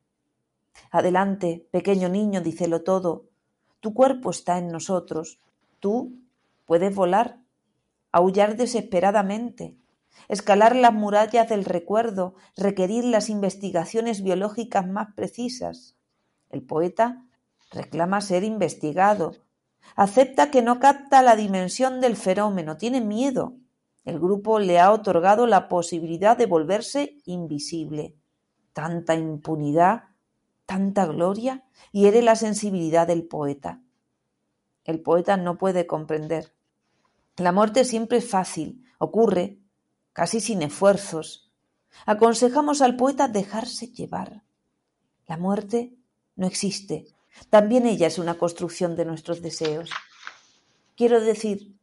Adelante, 0.89 1.67
pequeño 1.69 2.09
niño, 2.09 2.41
dícelo 2.41 2.81
todo. 2.81 3.25
Tu 3.81 3.93
cuerpo 3.93 4.31
está 4.31 4.57
en 4.57 4.69
nosotros. 4.69 5.37
Tú 5.79 6.19
puedes 6.65 6.95
volar, 6.95 7.37
aullar 8.11 8.57
desesperadamente, 8.57 9.77
escalar 10.27 10.75
las 10.75 10.91
murallas 10.91 11.49
del 11.49 11.65
recuerdo, 11.65 12.33
requerir 12.57 13.05
las 13.05 13.29
investigaciones 13.29 14.23
biológicas 14.23 14.87
más 14.87 15.13
precisas. 15.13 15.97
El 16.49 16.63
poeta 16.63 17.27
reclama 17.69 18.21
ser 18.21 18.43
investigado, 18.43 19.35
acepta 19.95 20.51
que 20.51 20.61
no 20.61 20.79
capta 20.79 21.21
la 21.21 21.35
dimensión 21.35 22.01
del 22.01 22.15
fenómeno, 22.15 22.77
tiene 22.77 23.01
miedo. 23.01 23.55
El 24.03 24.19
grupo 24.19 24.59
le 24.59 24.79
ha 24.79 24.91
otorgado 24.91 25.47
la 25.47 25.67
posibilidad 25.67 26.37
de 26.37 26.47
volverse 26.47 27.17
invisible. 27.25 28.15
Tanta 28.73 29.15
impunidad, 29.15 30.05
tanta 30.65 31.05
gloria, 31.05 31.63
hiere 31.91 32.21
la 32.21 32.35
sensibilidad 32.35 33.05
del 33.05 33.27
poeta. 33.27 33.81
El 34.83 35.01
poeta 35.01 35.37
no 35.37 35.57
puede 35.57 35.85
comprender. 35.85 36.53
La 37.37 37.51
muerte 37.51 37.85
siempre 37.85 38.17
es 38.19 38.29
fácil, 38.29 38.85
ocurre, 38.97 39.59
casi 40.13 40.39
sin 40.39 40.61
esfuerzos. 40.61 41.51
Aconsejamos 42.05 42.81
al 42.81 42.95
poeta 42.95 43.27
dejarse 43.27 43.87
llevar. 43.87 44.43
La 45.27 45.37
muerte 45.37 45.95
no 46.35 46.47
existe. 46.47 47.07
También 47.49 47.85
ella 47.85 48.07
es 48.07 48.19
una 48.19 48.35
construcción 48.35 48.95
de 48.95 49.05
nuestros 49.05 49.41
deseos. 49.41 49.89
Quiero 50.95 51.21
decir 51.21 51.75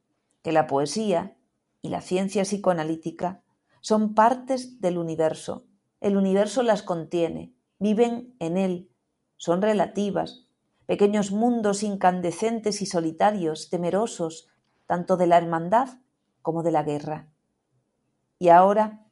que 0.43 0.53
la 0.53 0.67
poesía 0.67 1.37
y 1.83 1.89
la 1.89 2.01
ciencia 2.01 2.43
psicoanalítica 2.43 3.43
son 3.81 4.15
partes 4.15 4.81
del 4.81 4.99
universo. 4.99 5.65
El 6.01 6.17
universo 6.17 6.63
las 6.63 6.83
contiene, 6.83 7.53
viven 7.79 8.35
en 8.39 8.57
él, 8.57 8.91
son 9.37 9.63
relativas, 9.63 10.47
pequeños 10.87 11.31
mundos 11.31 11.83
incandescentes 11.83 12.83
y 12.83 12.87
solitarios, 12.87 13.71
temerosos, 13.71 14.49
tanto 14.87 15.17
de 15.17 15.27
la 15.27 15.37
hermandad 15.37 16.01
como 16.43 16.63
de 16.63 16.73
la 16.73 16.83
guerra. 16.83 17.29
Y 18.39 18.49
ahora 18.49 19.07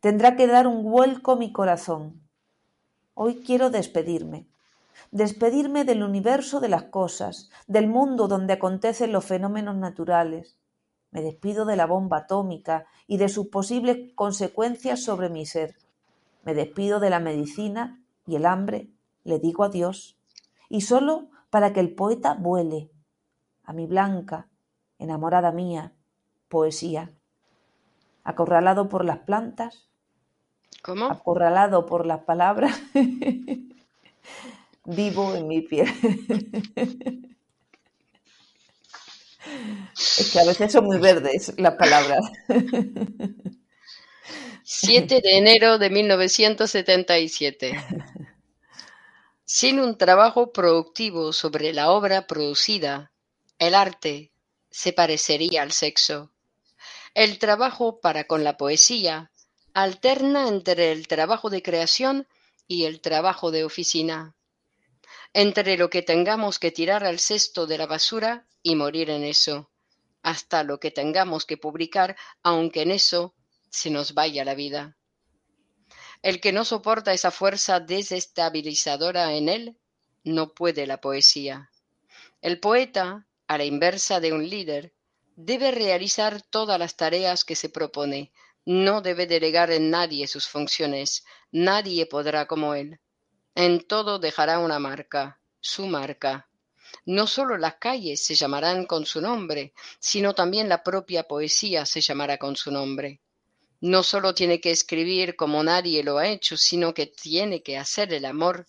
tendrá 0.00 0.36
que 0.36 0.46
dar 0.46 0.66
un 0.66 0.84
vuelco 0.84 1.36
mi 1.36 1.52
corazón. 1.52 2.22
Hoy 3.14 3.42
quiero 3.44 3.70
despedirme, 3.70 4.48
despedirme 5.10 5.84
del 5.84 6.02
universo 6.02 6.60
de 6.60 6.68
las 6.68 6.84
cosas, 6.84 7.50
del 7.66 7.88
mundo 7.88 8.28
donde 8.28 8.54
acontecen 8.54 9.12
los 9.12 9.24
fenómenos 9.24 9.76
naturales. 9.76 10.56
Me 11.10 11.22
despido 11.22 11.64
de 11.64 11.76
la 11.76 11.86
bomba 11.86 12.18
atómica 12.18 12.86
y 13.06 13.16
de 13.16 13.28
sus 13.28 13.48
posibles 13.48 14.12
consecuencias 14.14 15.02
sobre 15.02 15.30
mi 15.30 15.46
ser. 15.46 15.76
Me 16.44 16.54
despido 16.54 17.00
de 17.00 17.10
la 17.10 17.20
medicina 17.20 18.02
y 18.26 18.36
el 18.36 18.46
hambre. 18.46 18.90
Le 19.24 19.38
digo 19.38 19.64
adiós. 19.64 20.18
Y 20.68 20.82
solo 20.82 21.28
para 21.50 21.72
que 21.72 21.80
el 21.80 21.94
poeta 21.94 22.34
vuele. 22.34 22.90
A 23.64 23.72
mi 23.72 23.86
blanca, 23.86 24.48
enamorada 24.98 25.52
mía, 25.52 25.92
poesía 26.48 27.12
acorralado 28.28 28.90
por 28.90 29.06
las 29.06 29.20
plantas, 29.20 29.88
¿Cómo? 30.82 31.06
acorralado 31.06 31.86
por 31.86 32.04
las 32.04 32.24
palabras, 32.24 32.78
vivo 34.88 35.34
en 35.34 35.46
mi 35.46 35.60
piel. 35.60 35.86
es 40.18 40.30
que 40.32 40.40
a 40.40 40.44
veces 40.44 40.72
son 40.72 40.86
muy 40.86 40.98
verdes 40.98 41.52
las 41.58 41.74
palabras. 41.74 42.24
7 44.64 45.20
de 45.22 45.38
enero 45.38 45.78
de 45.78 45.90
1977. 45.90 47.84
Sin 49.44 49.80
un 49.80 49.96
trabajo 49.96 50.52
productivo 50.52 51.32
sobre 51.32 51.72
la 51.72 51.90
obra 51.90 52.26
producida, 52.26 53.12
el 53.58 53.74
arte 53.74 54.32
se 54.70 54.92
parecería 54.92 55.62
al 55.62 55.72
sexo. 55.72 56.32
El 57.14 57.38
trabajo 57.38 58.00
para 58.00 58.24
con 58.24 58.44
la 58.44 58.56
poesía 58.56 59.30
alterna 59.74 60.48
entre 60.48 60.92
el 60.92 61.08
trabajo 61.08 61.50
de 61.50 61.62
creación 61.62 62.26
y 62.66 62.84
el 62.84 63.00
trabajo 63.00 63.50
de 63.50 63.64
oficina, 63.64 64.34
entre 65.32 65.76
lo 65.76 65.90
que 65.90 66.02
tengamos 66.02 66.58
que 66.58 66.70
tirar 66.70 67.04
al 67.04 67.18
cesto 67.18 67.66
de 67.66 67.78
la 67.78 67.86
basura 67.86 68.46
y 68.62 68.74
morir 68.74 69.10
en 69.10 69.24
eso, 69.24 69.70
hasta 70.22 70.62
lo 70.62 70.80
que 70.80 70.90
tengamos 70.90 71.44
que 71.44 71.56
publicar, 71.56 72.16
aunque 72.42 72.82
en 72.82 72.90
eso 72.90 73.34
se 73.70 73.90
nos 73.90 74.14
vaya 74.14 74.44
la 74.44 74.54
vida. 74.54 74.96
El 76.22 76.40
que 76.40 76.52
no 76.52 76.64
soporta 76.64 77.12
esa 77.12 77.30
fuerza 77.30 77.80
desestabilizadora 77.80 79.34
en 79.34 79.48
él, 79.48 79.78
no 80.24 80.52
puede 80.52 80.86
la 80.86 81.00
poesía. 81.00 81.70
El 82.40 82.58
poeta, 82.58 83.26
a 83.46 83.58
la 83.58 83.64
inversa 83.64 84.20
de 84.20 84.32
un 84.32 84.48
líder, 84.48 84.94
debe 85.36 85.70
realizar 85.70 86.42
todas 86.42 86.78
las 86.78 86.96
tareas 86.96 87.44
que 87.44 87.54
se 87.54 87.68
propone, 87.68 88.32
no 88.64 89.00
debe 89.00 89.26
delegar 89.26 89.70
en 89.70 89.90
nadie 89.90 90.26
sus 90.26 90.48
funciones, 90.48 91.24
nadie 91.52 92.06
podrá 92.06 92.46
como 92.46 92.74
él. 92.74 93.00
En 93.60 93.80
todo 93.88 94.20
dejará 94.20 94.60
una 94.60 94.78
marca, 94.78 95.40
su 95.58 95.88
marca. 95.88 96.48
No 97.06 97.26
solo 97.26 97.58
las 97.58 97.74
calles 97.74 98.24
se 98.24 98.36
llamarán 98.36 98.86
con 98.86 99.04
su 99.04 99.20
nombre, 99.20 99.72
sino 99.98 100.32
también 100.32 100.68
la 100.68 100.84
propia 100.84 101.24
poesía 101.24 101.84
se 101.84 102.00
llamará 102.00 102.38
con 102.38 102.54
su 102.54 102.70
nombre. 102.70 103.20
No 103.80 104.04
solo 104.04 104.32
tiene 104.32 104.60
que 104.60 104.70
escribir 104.70 105.34
como 105.34 105.64
nadie 105.64 106.04
lo 106.04 106.18
ha 106.18 106.28
hecho, 106.28 106.56
sino 106.56 106.94
que 106.94 107.06
tiene 107.06 107.60
que 107.64 107.76
hacer 107.76 108.12
el 108.14 108.26
amor 108.26 108.68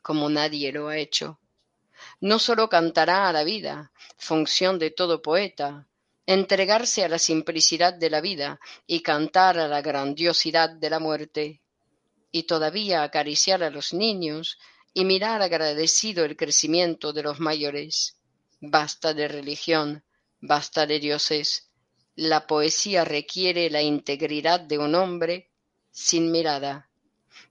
como 0.00 0.30
nadie 0.30 0.72
lo 0.72 0.88
ha 0.88 0.96
hecho. 0.96 1.38
No 2.18 2.38
solo 2.38 2.70
cantará 2.70 3.28
a 3.28 3.34
la 3.34 3.44
vida, 3.44 3.92
función 4.16 4.78
de 4.78 4.92
todo 4.92 5.20
poeta, 5.20 5.88
entregarse 6.24 7.04
a 7.04 7.08
la 7.10 7.18
simplicidad 7.18 7.92
de 7.92 8.08
la 8.08 8.22
vida 8.22 8.60
y 8.86 9.02
cantar 9.02 9.58
a 9.58 9.68
la 9.68 9.82
grandiosidad 9.82 10.70
de 10.70 10.88
la 10.88 11.00
muerte, 11.00 11.61
y 12.32 12.44
todavía 12.44 13.02
acariciar 13.02 13.62
a 13.62 13.70
los 13.70 13.92
niños 13.92 14.58
y 14.94 15.04
mirar 15.04 15.42
agradecido 15.42 16.24
el 16.24 16.36
crecimiento 16.36 17.12
de 17.12 17.22
los 17.22 17.38
mayores. 17.38 18.16
Basta 18.60 19.14
de 19.14 19.28
religión, 19.28 20.02
basta 20.40 20.86
de 20.86 20.98
dioses. 20.98 21.70
La 22.16 22.46
poesía 22.46 23.04
requiere 23.04 23.70
la 23.70 23.82
integridad 23.82 24.60
de 24.60 24.78
un 24.78 24.94
hombre 24.94 25.50
sin 25.90 26.32
mirada. 26.32 26.90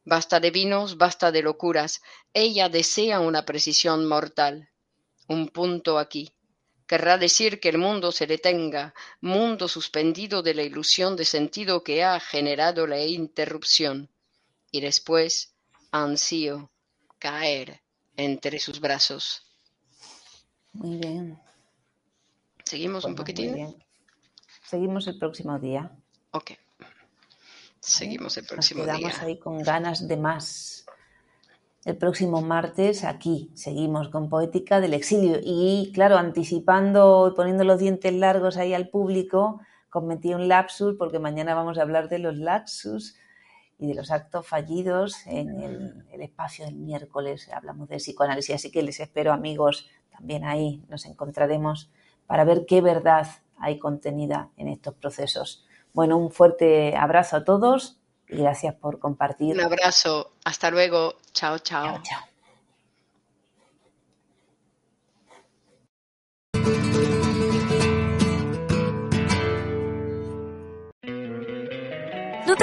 Basta 0.03 0.39
de 0.39 0.51
vinos, 0.51 0.97
basta 0.97 1.31
de 1.31 1.41
locuras. 1.41 2.01
Ella 2.33 2.67
desea 2.67 3.19
una 3.19 3.45
precisión 3.45 4.07
mortal. 4.07 4.69
Un 5.27 5.47
punto 5.47 5.99
aquí 5.99 6.33
querrá 6.91 7.17
decir 7.17 7.61
que 7.61 7.69
el 7.69 7.77
mundo 7.77 8.11
se 8.11 8.27
detenga, 8.27 8.93
mundo 9.21 9.69
suspendido 9.69 10.43
de 10.43 10.53
la 10.53 10.63
ilusión 10.63 11.15
de 11.15 11.23
sentido 11.23 11.85
que 11.85 12.03
ha 12.03 12.19
generado 12.19 12.85
la 12.85 12.99
interrupción, 12.99 14.09
y 14.71 14.81
después 14.81 15.53
ansío 15.91 16.71
caer 17.19 17.81
entre 18.17 18.59
sus 18.59 18.79
brazos. 18.79 19.43
Muy 20.73 20.97
bien. 20.97 21.39
¿Seguimos 22.63 23.03
un 23.05 23.15
Pues 23.15 23.21
poquitín? 23.21 23.53
bien. 23.53 23.75
Seguimos 24.63 25.07
el 25.07 25.19
próximo 25.19 25.59
día. 25.59 25.91
Ok. 26.31 26.51
Seguimos 27.79 28.37
el 28.37 28.43
Nos 28.43 28.49
próximo 28.51 28.83
quedamos 28.83 29.13
día. 29.13 29.21
ahí 29.21 29.39
con 29.39 29.59
ganas 29.63 30.07
de 30.07 30.17
más. 30.17 30.85
El 31.83 31.97
próximo 31.97 32.41
martes 32.41 33.03
aquí 33.03 33.51
seguimos 33.55 34.09
con 34.09 34.29
Poética 34.29 34.79
del 34.79 34.93
Exilio 34.93 35.39
y 35.43 35.91
claro, 35.93 36.17
anticipando 36.17 37.29
y 37.31 37.35
poniendo 37.35 37.63
los 37.63 37.79
dientes 37.79 38.13
largos 38.13 38.57
ahí 38.57 38.73
al 38.75 38.89
público, 38.89 39.59
cometí 39.89 40.33
un 40.35 40.47
lapsus 40.47 40.95
porque 40.97 41.17
mañana 41.17 41.55
vamos 41.55 41.79
a 41.79 41.81
hablar 41.81 42.07
de 42.07 42.19
los 42.19 42.37
lapsus 42.37 43.15
y 43.81 43.87
de 43.87 43.95
los 43.95 44.11
actos 44.11 44.47
fallidos 44.47 45.25
en 45.25 45.59
el, 45.59 46.05
el 46.11 46.21
espacio 46.21 46.65
del 46.65 46.75
miércoles. 46.75 47.49
Hablamos 47.51 47.89
de 47.89 47.97
psicoanálisis, 47.97 48.55
así 48.55 48.71
que 48.71 48.83
les 48.83 48.99
espero 48.99 49.33
amigos 49.33 49.89
también 50.11 50.45
ahí. 50.45 50.83
Nos 50.87 51.05
encontraremos 51.05 51.89
para 52.27 52.43
ver 52.43 52.67
qué 52.67 52.79
verdad 52.79 53.27
hay 53.57 53.79
contenida 53.79 54.49
en 54.55 54.67
estos 54.67 54.93
procesos. 54.93 55.65
Bueno, 55.93 56.17
un 56.17 56.31
fuerte 56.31 56.95
abrazo 56.95 57.37
a 57.37 57.43
todos 57.43 57.97
y 58.29 58.37
gracias 58.37 58.75
por 58.75 58.99
compartir. 58.99 59.55
Un 59.55 59.61
abrazo. 59.61 60.33
Hasta 60.45 60.69
luego. 60.69 61.15
Chao, 61.33 61.57
chao. 61.57 61.85
Chao, 61.85 62.01
chao. 62.03 62.30